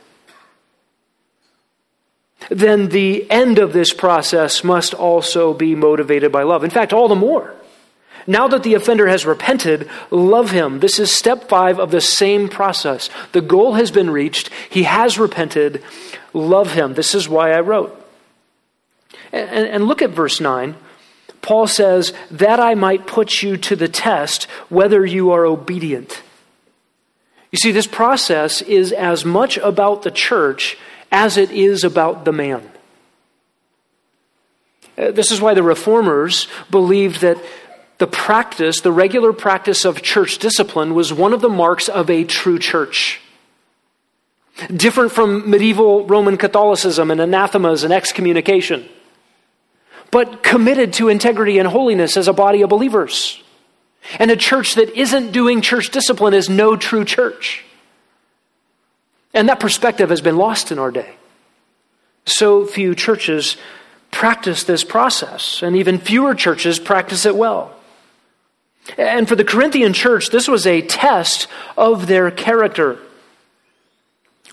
[2.50, 6.64] then the end of this process must also be motivated by love.
[6.64, 7.54] In fact, all the more.
[8.26, 10.80] Now that the offender has repented, love him.
[10.80, 13.10] This is step five of the same process.
[13.32, 14.50] The goal has been reached.
[14.70, 15.82] He has repented.
[16.32, 16.94] Love him.
[16.94, 17.98] This is why I wrote.
[19.32, 20.76] And, and, look at verse 9.
[21.40, 26.22] Paul says, That I might put you to the test whether you are obedient.
[27.50, 30.78] You see, this process is as much about the church
[31.10, 32.70] as it is about the man.
[34.96, 37.38] Uh, this is why the reformers believed that
[38.02, 42.24] the practice, the regular practice of church discipline, was one of the marks of a
[42.24, 43.20] true church.
[44.74, 48.88] Different from medieval Roman Catholicism and anathemas and excommunication,
[50.10, 53.40] but committed to integrity and holiness as a body of believers.
[54.18, 57.64] And a church that isn't doing church discipline is no true church.
[59.32, 61.14] And that perspective has been lost in our day.
[62.26, 63.56] So few churches
[64.10, 67.76] practice this process, and even fewer churches practice it well.
[68.98, 72.98] And for the Corinthian church, this was a test of their character.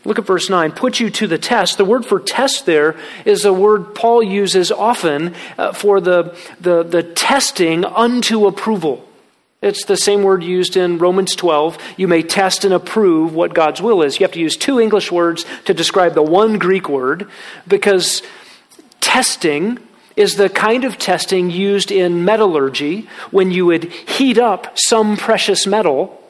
[0.06, 0.72] Look at verse 9.
[0.72, 1.78] Put you to the test.
[1.78, 6.84] The word for test there is a word Paul uses often uh, for the, the,
[6.84, 9.06] the testing unto approval.
[9.62, 11.78] It's the same word used in Romans 12.
[11.98, 14.20] You may test and approve what God's will is.
[14.20, 17.28] You have to use two English words to describe the one Greek word
[17.68, 18.24] because
[19.02, 19.80] testing
[20.20, 25.66] is the kind of testing used in metallurgy when you would heat up some precious
[25.66, 26.22] metal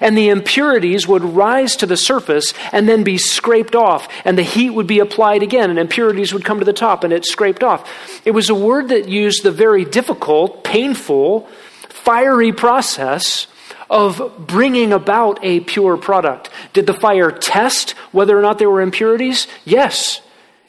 [0.00, 4.42] and the impurities would rise to the surface and then be scraped off, and the
[4.42, 7.62] heat would be applied again, and impurities would come to the top and it's scraped
[7.62, 7.86] off.
[8.24, 11.46] It was a word that used the very difficult, painful,
[11.90, 13.46] fiery process
[13.90, 16.48] of bringing about a pure product.
[16.72, 19.46] Did the fire test whether or not there were impurities?
[19.66, 20.22] Yes.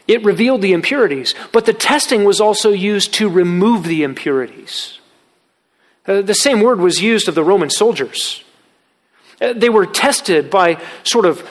[0.07, 4.99] It revealed the impurities, but the testing was also used to remove the impurities.
[6.07, 8.43] Uh, the same word was used of the Roman soldiers.
[9.41, 11.47] Uh, they were tested by sort of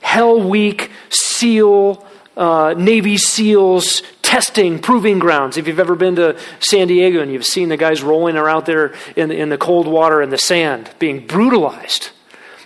[0.00, 2.04] hell week SEAL,
[2.36, 5.56] uh, Navy SEALs testing, proving grounds.
[5.56, 8.94] If you've ever been to San Diego and you've seen the guys rolling around there
[9.14, 12.10] in, in the cold water and the sand, being brutalized,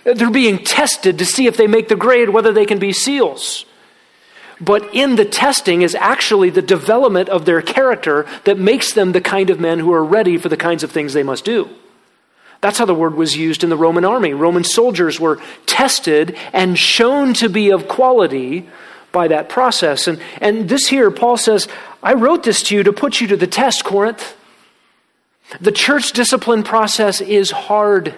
[0.03, 3.65] they're being tested to see if they make the grade, whether they can be SEALs
[4.61, 9.21] but in the testing is actually the development of their character that makes them the
[9.21, 11.69] kind of men who are ready for the kinds of things they must do.
[12.61, 14.33] That's how the word was used in the Roman army.
[14.33, 18.69] Roman soldiers were tested and shown to be of quality
[19.11, 20.07] by that process.
[20.07, 21.67] And, and this here, Paul says,
[22.03, 24.37] I wrote this to you to put you to the test, Corinth.
[25.59, 28.15] The church discipline process is hard.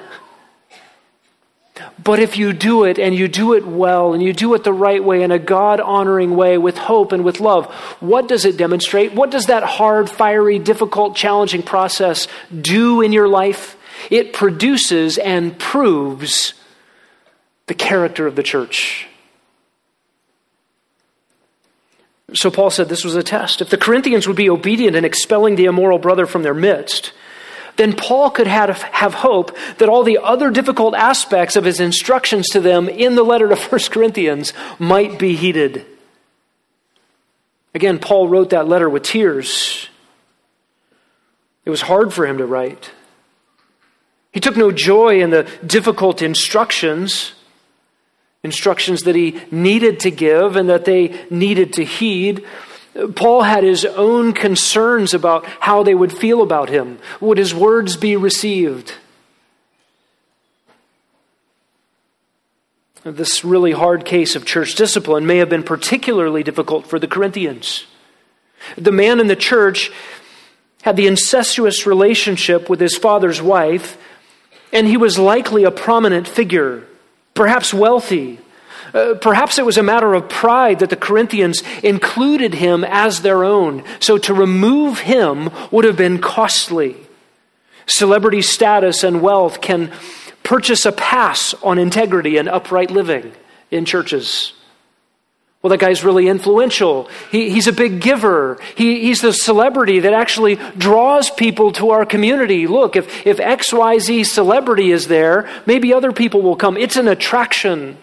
[2.04, 4.74] But if you do it and you do it well and you do it the
[4.74, 8.58] right way in a God honoring way with hope and with love, what does it
[8.58, 9.14] demonstrate?
[9.14, 13.78] What does that hard, fiery, difficult, challenging process do in your life?
[14.10, 16.54] It produces and proves
[17.68, 19.08] the character of the church.
[22.34, 23.62] So Paul said this was a test.
[23.62, 27.14] If the Corinthians would be obedient in expelling the immoral brother from their midst,
[27.76, 32.48] then Paul could have, have hope that all the other difficult aspects of his instructions
[32.50, 35.86] to them in the letter to 1 Corinthians might be heeded.
[37.74, 39.90] Again, Paul wrote that letter with tears.
[41.66, 42.92] It was hard for him to write.
[44.32, 47.34] He took no joy in the difficult instructions,
[48.44, 52.46] instructions that he needed to give and that they needed to heed.
[53.16, 57.00] Paul had his own concerns about how they would feel about him.
[57.20, 58.94] Would his words be received?
[63.06, 67.86] this really hard case of church discipline may have been particularly difficult for the Corinthians.
[68.78, 69.92] The man in the church
[70.84, 73.98] had the incestuous relationship with his father's wife,
[74.72, 76.84] and he was likely a prominent figure,
[77.34, 78.40] perhaps wealthy.
[78.94, 83.44] Uh, perhaps it was a matter of pride that the Corinthians included him as their
[83.44, 86.96] own, so to remove him would have been costly.
[87.88, 89.92] Celebrity status and wealth can
[90.44, 93.32] purchase a pass on integrity and upright living
[93.72, 94.54] in churches.
[95.64, 97.10] Well, that guy's really influential.
[97.32, 98.60] He, he's a big giver.
[98.76, 102.68] He, he's the celebrity that actually draws people to our community.
[102.68, 106.76] Look, if, if XYZ celebrity is there, maybe other people will come.
[106.76, 107.98] It's an attraction.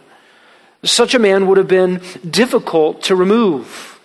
[0.82, 4.00] Such a man would have been difficult to remove.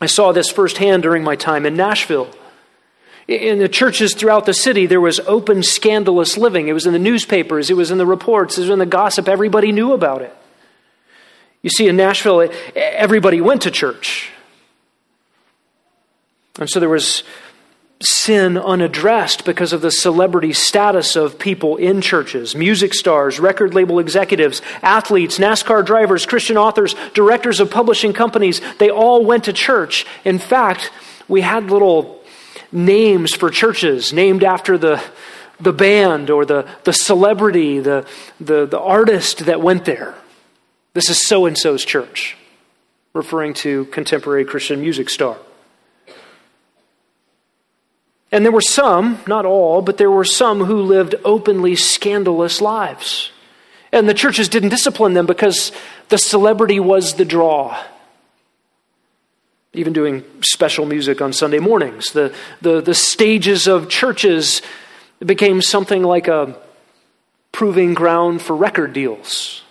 [0.00, 2.28] I saw this firsthand during my time in Nashville.
[3.26, 6.68] In the churches throughout the city, there was open, scandalous living.
[6.68, 9.28] It was in the newspapers, it was in the reports, it was in the gossip.
[9.28, 10.36] Everybody knew about it.
[11.62, 14.30] You see, in Nashville, everybody went to church.
[16.60, 17.24] And so there was
[18.00, 23.98] sin unaddressed because of the celebrity status of people in churches music stars, record label
[23.98, 28.60] executives, athletes, NASCAR drivers, Christian authors, directors of publishing companies.
[28.78, 30.06] They all went to church.
[30.24, 30.90] In fact,
[31.28, 32.20] we had little
[32.72, 35.02] names for churches named after the,
[35.60, 38.06] the band or the, the celebrity, the,
[38.40, 40.14] the, the artist that went there.
[40.92, 42.36] This is so and so's church,
[43.14, 45.36] referring to contemporary Christian music star.
[48.34, 53.30] And there were some, not all, but there were some who lived openly scandalous lives.
[53.92, 55.70] And the churches didn't discipline them because
[56.08, 57.80] the celebrity was the draw
[59.74, 62.12] even doing special music on Sunday mornings.
[62.12, 62.32] The,
[62.62, 64.62] the, the stages of churches
[65.18, 66.56] became something like a
[67.52, 69.62] proving ground for record deals.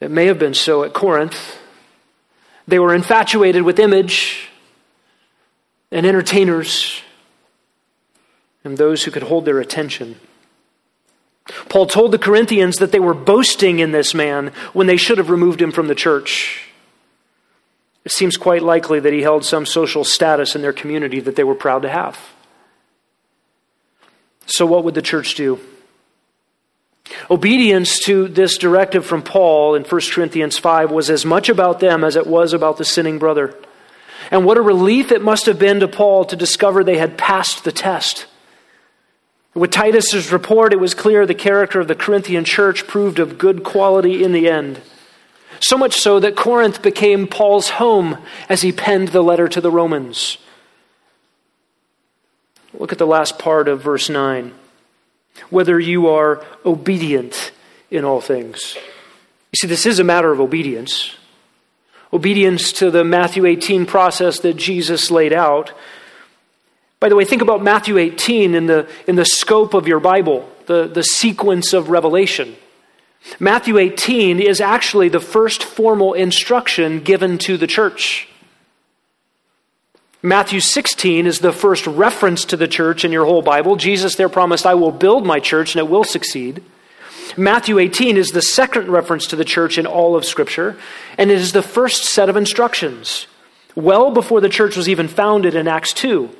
[0.00, 1.58] It may have been so at Corinth.
[2.68, 4.48] They were infatuated with image
[5.90, 7.02] and entertainers
[8.64, 10.16] and those who could hold their attention.
[11.68, 15.30] Paul told the Corinthians that they were boasting in this man when they should have
[15.30, 16.68] removed him from the church.
[18.04, 21.44] It seems quite likely that he held some social status in their community that they
[21.44, 22.18] were proud to have.
[24.46, 25.58] So, what would the church do?
[27.30, 32.04] Obedience to this directive from Paul in 1 Corinthians 5 was as much about them
[32.04, 33.54] as it was about the sinning brother.
[34.30, 37.64] And what a relief it must have been to Paul to discover they had passed
[37.64, 38.26] the test.
[39.54, 43.62] With Titus's report, it was clear the character of the Corinthian church proved of good
[43.62, 44.80] quality in the end.
[45.60, 48.18] So much so that Corinth became Paul's home
[48.48, 50.38] as he penned the letter to the Romans.
[52.72, 54.52] Look at the last part of verse 9.
[55.50, 57.52] Whether you are obedient
[57.90, 58.76] in all things.
[59.52, 61.14] You see, this is a matter of obedience.
[62.14, 65.72] Obedience to the Matthew 18 process that Jesus laid out.
[67.00, 70.48] By the way, think about Matthew 18 in the, in the scope of your Bible,
[70.66, 72.54] the, the sequence of revelation.
[73.40, 78.28] Matthew 18 is actually the first formal instruction given to the church.
[80.22, 83.76] Matthew 16 is the first reference to the church in your whole Bible.
[83.76, 86.62] Jesus there promised, I will build my church and it will succeed.
[87.36, 90.76] Matthew 18 is the second reference to the church in all of Scripture,
[91.18, 93.26] and it is the first set of instructions,
[93.74, 96.30] well before the church was even founded in Acts 2.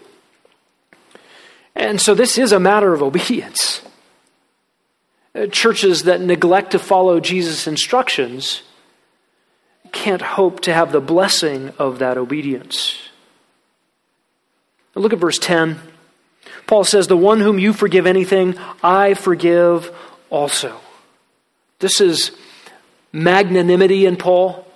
[1.75, 3.83] And so this is a matter of obedience.
[5.35, 8.63] Uh, churches that neglect to follow Jesus' instructions
[9.91, 12.99] can't hope to have the blessing of that obedience.
[14.95, 15.81] Look at verse 10.
[16.67, 19.95] Paul says, The one whom you forgive anything, I forgive
[20.31, 20.81] also.
[21.85, 22.31] This is
[23.13, 24.67] magnanimity in Paul.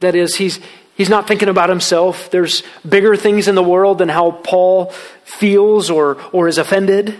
[0.00, 0.60] That is, he's,
[0.94, 2.30] he's not thinking about himself.
[2.30, 4.90] There's bigger things in the world than how Paul
[5.24, 7.14] feels or, or is offended.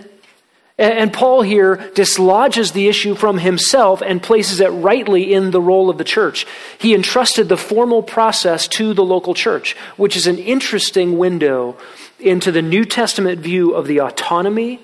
[0.77, 5.89] And Paul here dislodges the issue from himself and places it rightly in the role
[5.89, 6.45] of the church.
[6.77, 11.77] He entrusted the formal process to the local church, which is an interesting window
[12.19, 14.81] into the New Testament view of the autonomy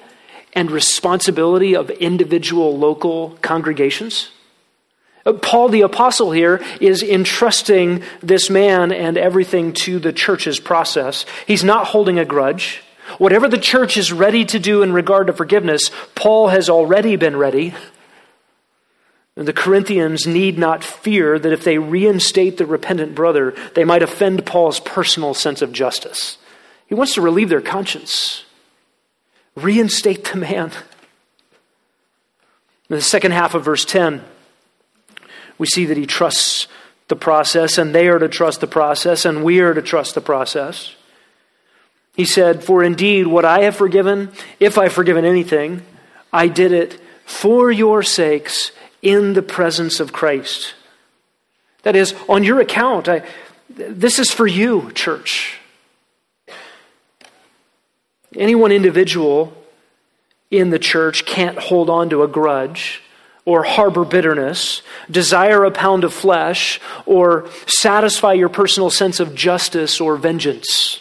[0.55, 4.29] and responsibility of individual local congregations.
[5.25, 11.25] Uh, Paul the Apostle here is entrusting this man and everything to the church's process.
[11.45, 12.81] He's not holding a grudge.
[13.17, 17.37] Whatever the church is ready to do in regard to forgiveness, Paul has already been
[17.37, 17.73] ready.
[19.35, 24.45] The Corinthians need not fear that if they reinstate the repentant brother, they might offend
[24.45, 26.37] Paul's personal sense of justice.
[26.87, 28.44] He wants to relieve their conscience,
[29.55, 30.71] reinstate the man.
[32.89, 34.23] In the second half of verse 10,
[35.57, 36.67] we see that he trusts
[37.07, 40.21] the process, and they are to trust the process, and we are to trust the
[40.21, 40.95] process.
[42.15, 45.81] He said, For indeed, what I have forgiven, if I've forgiven anything,
[46.31, 50.73] I did it for your sakes in the presence of Christ.
[51.83, 53.07] That is, on your account.
[53.07, 53.23] I,
[53.69, 55.59] this is for you, church.
[58.35, 59.53] Any one individual
[60.51, 63.01] in the church can't hold on to a grudge
[63.45, 70.01] or harbor bitterness, desire a pound of flesh, or satisfy your personal sense of justice
[70.01, 70.99] or vengeance.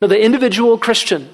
[0.00, 1.28] Now, the individual Christian,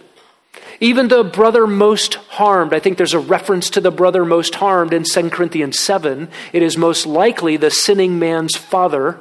[0.80, 4.92] even the brother most harmed, I think there's a reference to the brother most harmed
[4.92, 6.28] in 2 Corinthians 7.
[6.52, 9.20] It is most likely the sinning man's father.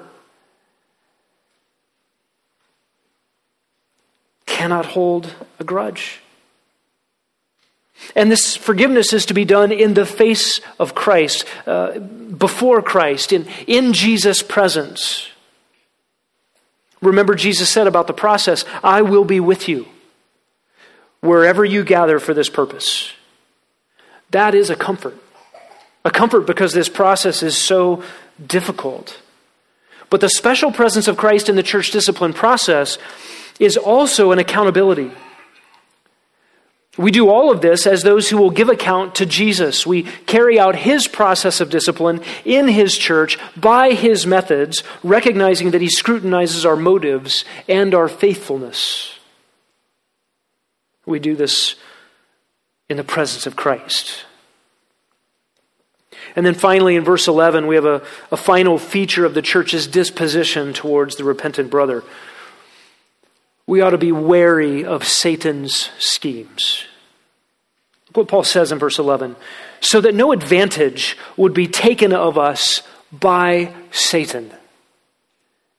[4.53, 6.21] Cannot hold a grudge.
[8.15, 13.33] And this forgiveness is to be done in the face of Christ, uh, before Christ,
[13.33, 15.27] in, in Jesus' presence.
[17.01, 19.87] Remember, Jesus said about the process I will be with you
[21.21, 23.11] wherever you gather for this purpose.
[24.29, 25.17] That is a comfort.
[26.05, 28.03] A comfort because this process is so
[28.45, 29.19] difficult.
[30.11, 32.99] But the special presence of Christ in the church discipline process
[33.59, 35.11] is also an accountability.
[36.95, 39.85] We do all of this as those who will give account to Jesus.
[39.85, 45.81] We carry out his process of discipline in his church by his methods, recognizing that
[45.81, 49.17] he scrutinizes our motives and our faithfulness.
[51.07, 51.75] We do this
[52.89, 54.25] in the presence of Christ.
[56.35, 59.87] And then finally, in verse 11, we have a, a final feature of the church's
[59.87, 62.03] disposition towards the repentant brother
[63.65, 66.85] we ought to be wary of Satan's schemes.
[68.07, 69.35] Look what Paul says in verse 11
[69.81, 74.51] so that no advantage would be taken of us by Satan.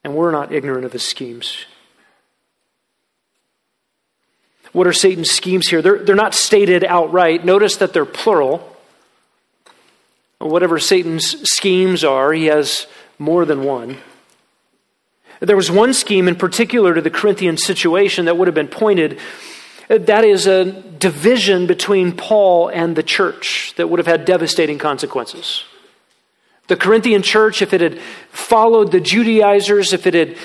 [0.03, 1.65] And we're not ignorant of his schemes.
[4.73, 5.81] What are Satan's schemes here?
[5.81, 7.45] They're, they're not stated outright.
[7.45, 8.77] Notice that they're plural.
[10.39, 12.87] Whatever Satan's schemes are, he has
[13.19, 13.97] more than one.
[15.41, 19.19] There was one scheme in particular to the Corinthian situation that would have been pointed.
[19.89, 25.65] That is a division between Paul and the church that would have had devastating consequences.
[26.67, 30.37] The Corinthian church, if it had followed the Judaizers, if it had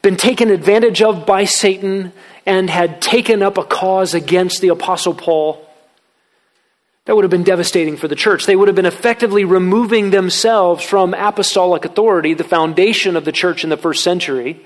[0.00, 2.12] been taken advantage of by Satan
[2.46, 5.69] and had taken up a cause against the Apostle Paul,
[7.10, 8.46] that would have been devastating for the church.
[8.46, 13.64] They would have been effectively removing themselves from apostolic authority, the foundation of the church
[13.64, 14.64] in the first century,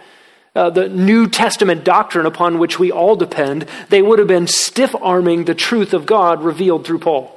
[0.55, 3.65] uh, the New Testament doctrine upon which we all depend.
[3.89, 7.35] They would have been stiff arming the truth of God revealed through Paul.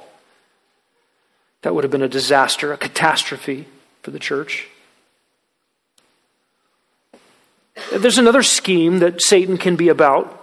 [1.62, 3.66] That would have been a disaster, a catastrophe
[4.02, 4.68] for the church.
[7.94, 10.34] There's another scheme that Satan can be about.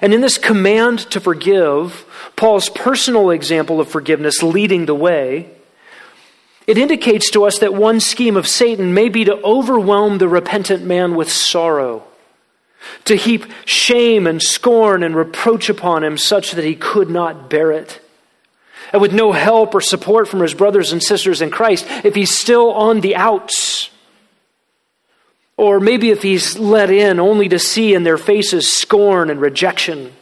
[0.00, 2.04] And in this command to forgive,
[2.38, 5.50] Paul's personal example of forgiveness leading the way,
[6.68, 10.84] it indicates to us that one scheme of Satan may be to overwhelm the repentant
[10.84, 12.04] man with sorrow,
[13.06, 17.72] to heap shame and scorn and reproach upon him such that he could not bear
[17.72, 18.00] it.
[18.92, 22.34] And with no help or support from his brothers and sisters in Christ, if he's
[22.34, 23.90] still on the outs,
[25.56, 30.12] or maybe if he's let in only to see in their faces scorn and rejection,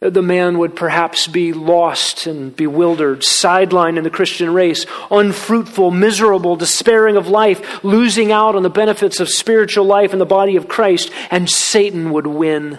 [0.00, 6.54] the man would perhaps be lost and bewildered, sidelined in the Christian race, unfruitful, miserable,
[6.54, 10.68] despairing of life, losing out on the benefits of spiritual life in the body of
[10.68, 12.78] Christ, and Satan would win.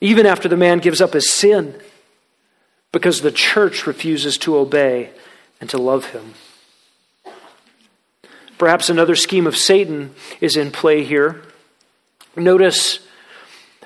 [0.00, 1.74] Even after the man gives up his sin,
[2.92, 5.10] because the church refuses to obey
[5.60, 6.34] and to love him.
[8.58, 11.42] Perhaps another scheme of Satan is in play here.
[12.36, 13.00] Notice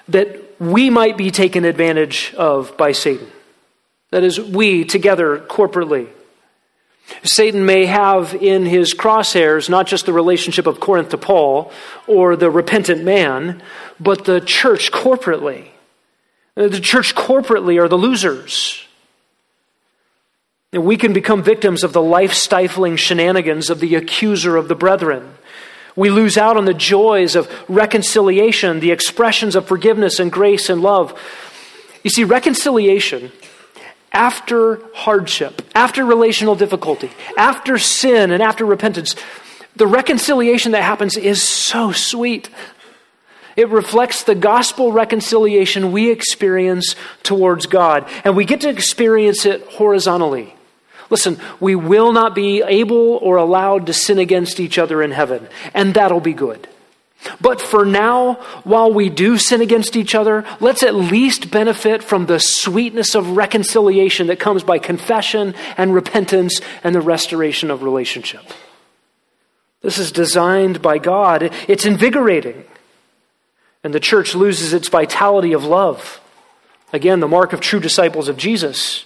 [0.08, 3.26] that we might be taken advantage of by Satan.
[4.10, 6.08] That is, we together corporately.
[7.24, 11.72] Satan may have in his crosshairs not just the relationship of Corinth to Paul
[12.06, 13.60] or the repentant man,
[13.98, 15.68] but the church corporately.
[16.54, 18.84] The church corporately are the losers.
[20.72, 24.76] And we can become victims of the life stifling shenanigans of the accuser of the
[24.76, 25.34] brethren.
[25.94, 30.80] We lose out on the joys of reconciliation, the expressions of forgiveness and grace and
[30.82, 31.18] love.
[32.02, 33.30] You see, reconciliation
[34.12, 39.16] after hardship, after relational difficulty, after sin, and after repentance,
[39.76, 42.50] the reconciliation that happens is so sweet.
[43.56, 49.66] It reflects the gospel reconciliation we experience towards God, and we get to experience it
[49.66, 50.54] horizontally.
[51.12, 55.46] Listen, we will not be able or allowed to sin against each other in heaven,
[55.74, 56.66] and that'll be good.
[57.38, 62.24] But for now, while we do sin against each other, let's at least benefit from
[62.24, 68.42] the sweetness of reconciliation that comes by confession and repentance and the restoration of relationship.
[69.82, 71.52] This is designed by God.
[71.68, 72.64] It's invigorating.
[73.84, 76.22] And the church loses its vitality of love.
[76.90, 79.04] Again, the mark of true disciples of Jesus.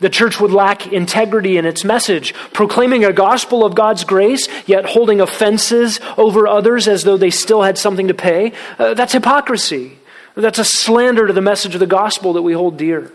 [0.00, 4.84] The church would lack integrity in its message, proclaiming a gospel of God's grace, yet
[4.84, 8.52] holding offenses over others as though they still had something to pay.
[8.78, 9.98] Uh, that's hypocrisy.
[10.34, 13.10] That's a slander to the message of the gospel that we hold dear.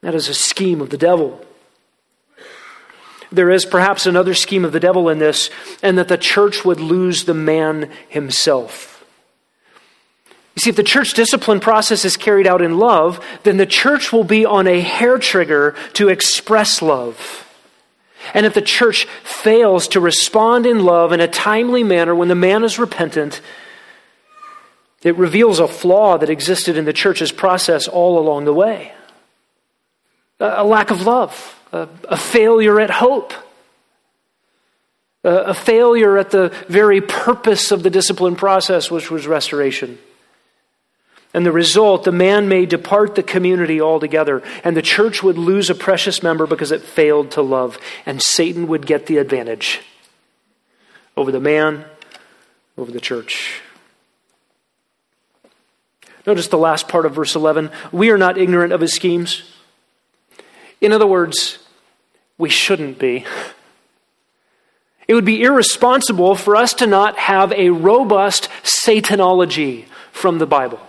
[0.00, 1.44] That is a scheme of the devil.
[3.30, 5.48] There is perhaps another scheme of the devil in this,
[5.82, 8.91] and that the church would lose the man himself.
[10.62, 14.22] See, if the church discipline process is carried out in love, then the church will
[14.22, 17.52] be on a hair trigger to express love.
[18.32, 22.36] And if the church fails to respond in love in a timely manner when the
[22.36, 23.40] man is repentant,
[25.02, 28.92] it reveals a flaw that existed in the church's process all along the way
[30.38, 33.32] a lack of love, a, failure at hope,
[35.24, 39.98] a failure at the very purpose of the discipline process, which was restoration.
[41.34, 45.70] And the result, the man may depart the community altogether, and the church would lose
[45.70, 49.80] a precious member because it failed to love, and Satan would get the advantage
[51.16, 51.84] over the man,
[52.76, 53.62] over the church.
[56.26, 57.70] Notice the last part of verse 11.
[57.90, 59.42] We are not ignorant of his schemes.
[60.80, 61.58] In other words,
[62.38, 63.24] we shouldn't be.
[65.08, 70.80] It would be irresponsible for us to not have a robust Satanology from the Bible.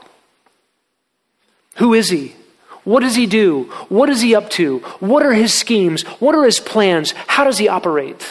[1.76, 2.36] Who is he?
[2.84, 3.64] What does he do?
[3.90, 4.80] What is he up to?
[5.00, 6.04] What are his schemes?
[6.20, 7.12] What are his plans?
[7.12, 8.26] How does he operate?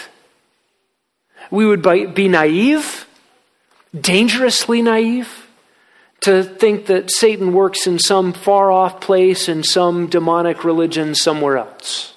[1.50, 1.82] We would
[2.14, 3.06] be naive,
[3.98, 5.46] dangerously naive,
[6.20, 11.58] to think that Satan works in some far off place in some demonic religion somewhere
[11.58, 12.14] else.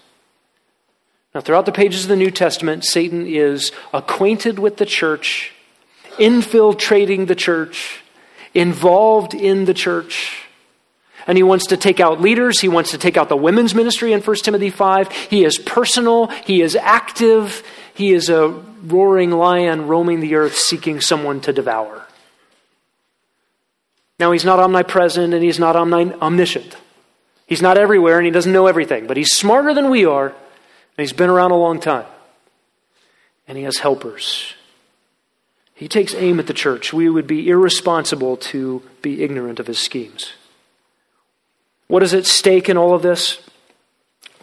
[1.34, 5.54] Now, throughout the pages of the New Testament, Satan is acquainted with the church,
[6.20, 8.02] infiltrating the church,
[8.54, 10.45] involved in the church
[11.28, 12.60] and he wants to take out leaders.
[12.60, 15.12] He wants to take out the women's ministry in 1 Timothy 5.
[15.12, 16.28] He is personal.
[16.28, 17.64] He is active.
[17.94, 18.50] He is a
[18.84, 22.06] roaring lion roaming the earth seeking someone to devour.
[24.20, 26.78] Now, he's not omnipresent and he's not omniscient.
[27.48, 30.36] He's not everywhere and he doesn't know everything, but he's smarter than we are and
[30.98, 32.06] he's been around a long time.
[33.48, 34.54] And he has helpers.
[35.74, 36.94] He takes aim at the church.
[36.94, 40.34] We would be irresponsible to be ignorant of his schemes.
[41.88, 43.40] What is at stake in all of this?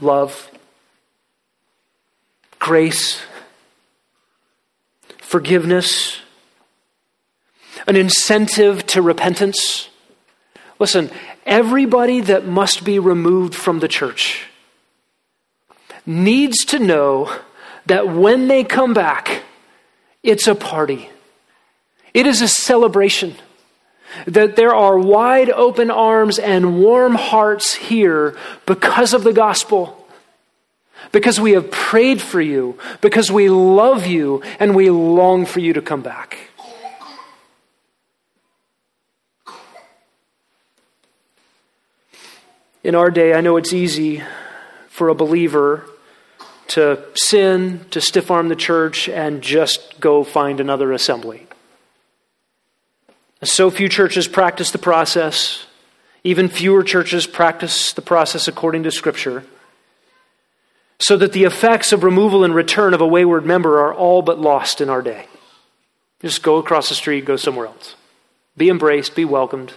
[0.00, 0.50] Love,
[2.58, 3.20] grace,
[5.18, 6.20] forgiveness,
[7.86, 9.88] an incentive to repentance.
[10.78, 11.10] Listen,
[11.46, 14.46] everybody that must be removed from the church
[16.06, 17.34] needs to know
[17.86, 19.42] that when they come back,
[20.22, 21.08] it's a party.
[22.14, 23.34] It is a celebration
[24.26, 28.36] that there are wide open arms and warm hearts here
[28.66, 29.98] because of the gospel.
[31.10, 35.72] Because we have prayed for you, because we love you, and we long for you
[35.72, 36.38] to come back.
[42.84, 44.22] In our day, I know it's easy
[44.88, 45.86] for a believer
[46.68, 51.46] to sin, to stiff arm the church, and just go find another assembly.
[53.44, 55.66] So few churches practice the process.
[56.24, 59.44] Even fewer churches practice the process according to Scripture.
[61.00, 64.38] So that the effects of removal and return of a wayward member are all but
[64.38, 65.26] lost in our day.
[66.20, 67.96] Just go across the street, go somewhere else.
[68.56, 69.72] Be embraced, be welcomed.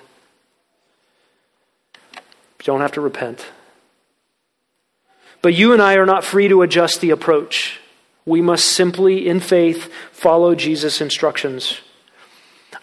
[2.14, 3.46] You don't have to repent.
[5.42, 7.80] But you and I are not free to adjust the approach.
[8.26, 11.80] We must simply, in faith, follow Jesus' instructions.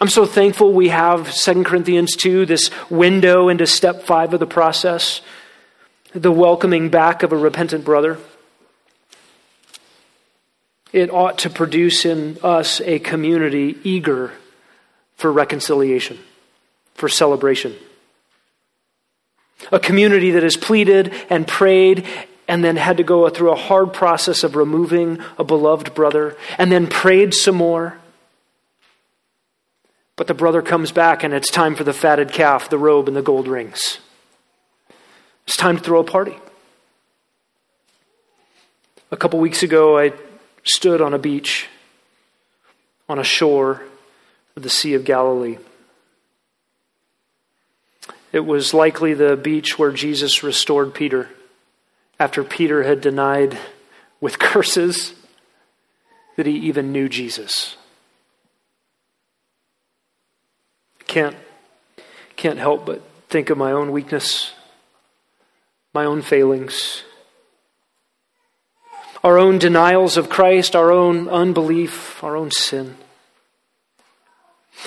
[0.03, 4.45] I'm so thankful we have 2 Corinthians 2, this window into step five of the
[4.45, 5.21] process,
[6.11, 8.17] the welcoming back of a repentant brother.
[10.91, 14.33] It ought to produce in us a community eager
[15.15, 16.19] for reconciliation,
[16.95, 17.73] for celebration.
[19.71, 22.05] A community that has pleaded and prayed
[22.49, 26.69] and then had to go through a hard process of removing a beloved brother and
[26.69, 27.97] then prayed some more
[30.15, 33.17] But the brother comes back and it's time for the fatted calf, the robe, and
[33.17, 33.99] the gold rings.
[35.47, 36.37] It's time to throw a party.
[39.11, 40.13] A couple weeks ago, I
[40.63, 41.67] stood on a beach,
[43.09, 43.81] on a shore
[44.55, 45.57] of the Sea of Galilee.
[48.31, 51.29] It was likely the beach where Jesus restored Peter
[52.19, 53.57] after Peter had denied
[54.21, 55.13] with curses
[56.35, 57.75] that he even knew Jesus.
[61.13, 61.35] Can't,
[62.37, 64.51] can't help but think of my own weakness,
[65.93, 67.03] my own failings,
[69.23, 72.95] our own denials of Christ, our own unbelief, our own sin.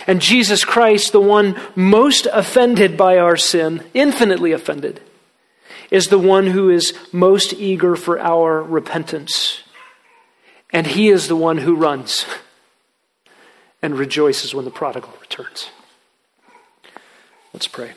[0.09, 5.01] And Jesus Christ, the one most offended by our sin, infinitely offended,
[5.93, 9.63] is the one who is most eager for our repentance.
[10.73, 12.27] And he is the one who runs
[13.81, 15.71] and rejoices when the prodigal returns.
[17.57, 17.93] Let's pray.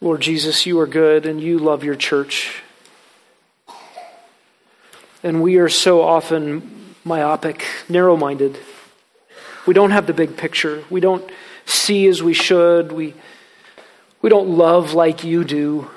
[0.00, 2.64] Lord Jesus, you are good and you love your church.
[5.22, 8.58] And we are so often myopic, narrow minded.
[9.64, 10.82] We don't have the big picture.
[10.90, 11.30] We don't
[11.66, 12.90] see as we should.
[12.90, 13.14] We,
[14.20, 15.88] we don't love like you do.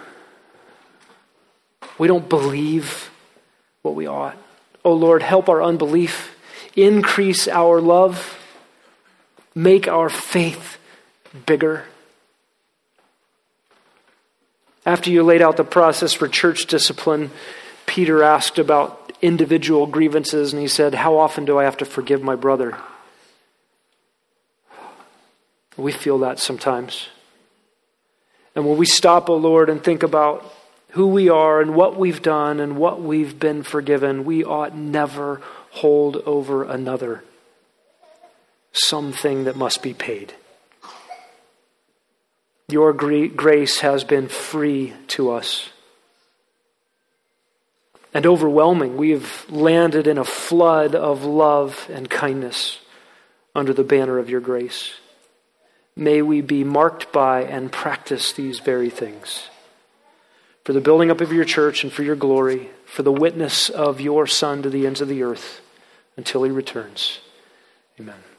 [1.98, 3.10] We don't believe
[3.82, 4.38] what we ought.
[4.86, 6.38] Oh Lord, help our unbelief,
[6.76, 8.38] increase our love,
[9.56, 10.78] make our faith
[11.46, 11.86] bigger.
[14.86, 17.32] After you laid out the process for church discipline,
[17.86, 22.22] Peter asked about individual grievances, and he said, How often do I have to forgive
[22.22, 22.78] my brother?
[25.78, 27.08] We feel that sometimes.
[28.56, 30.54] And when we stop, O oh Lord, and think about
[30.90, 35.42] who we are and what we've done and what we've been forgiven, we ought never
[35.72, 37.24] hold over another
[38.74, 40.34] something that must be paid.
[42.68, 45.70] Your grace has been free to us
[48.14, 48.98] and overwhelming.
[48.98, 52.80] We have landed in a flood of love and kindness
[53.56, 54.94] under the banner of your grace.
[55.96, 59.50] May we be marked by and practice these very things.
[60.64, 64.00] For the building up of your church and for your glory, for the witness of
[64.00, 65.62] your Son to the ends of the earth
[66.16, 67.20] until he returns.
[68.00, 68.33] Amen.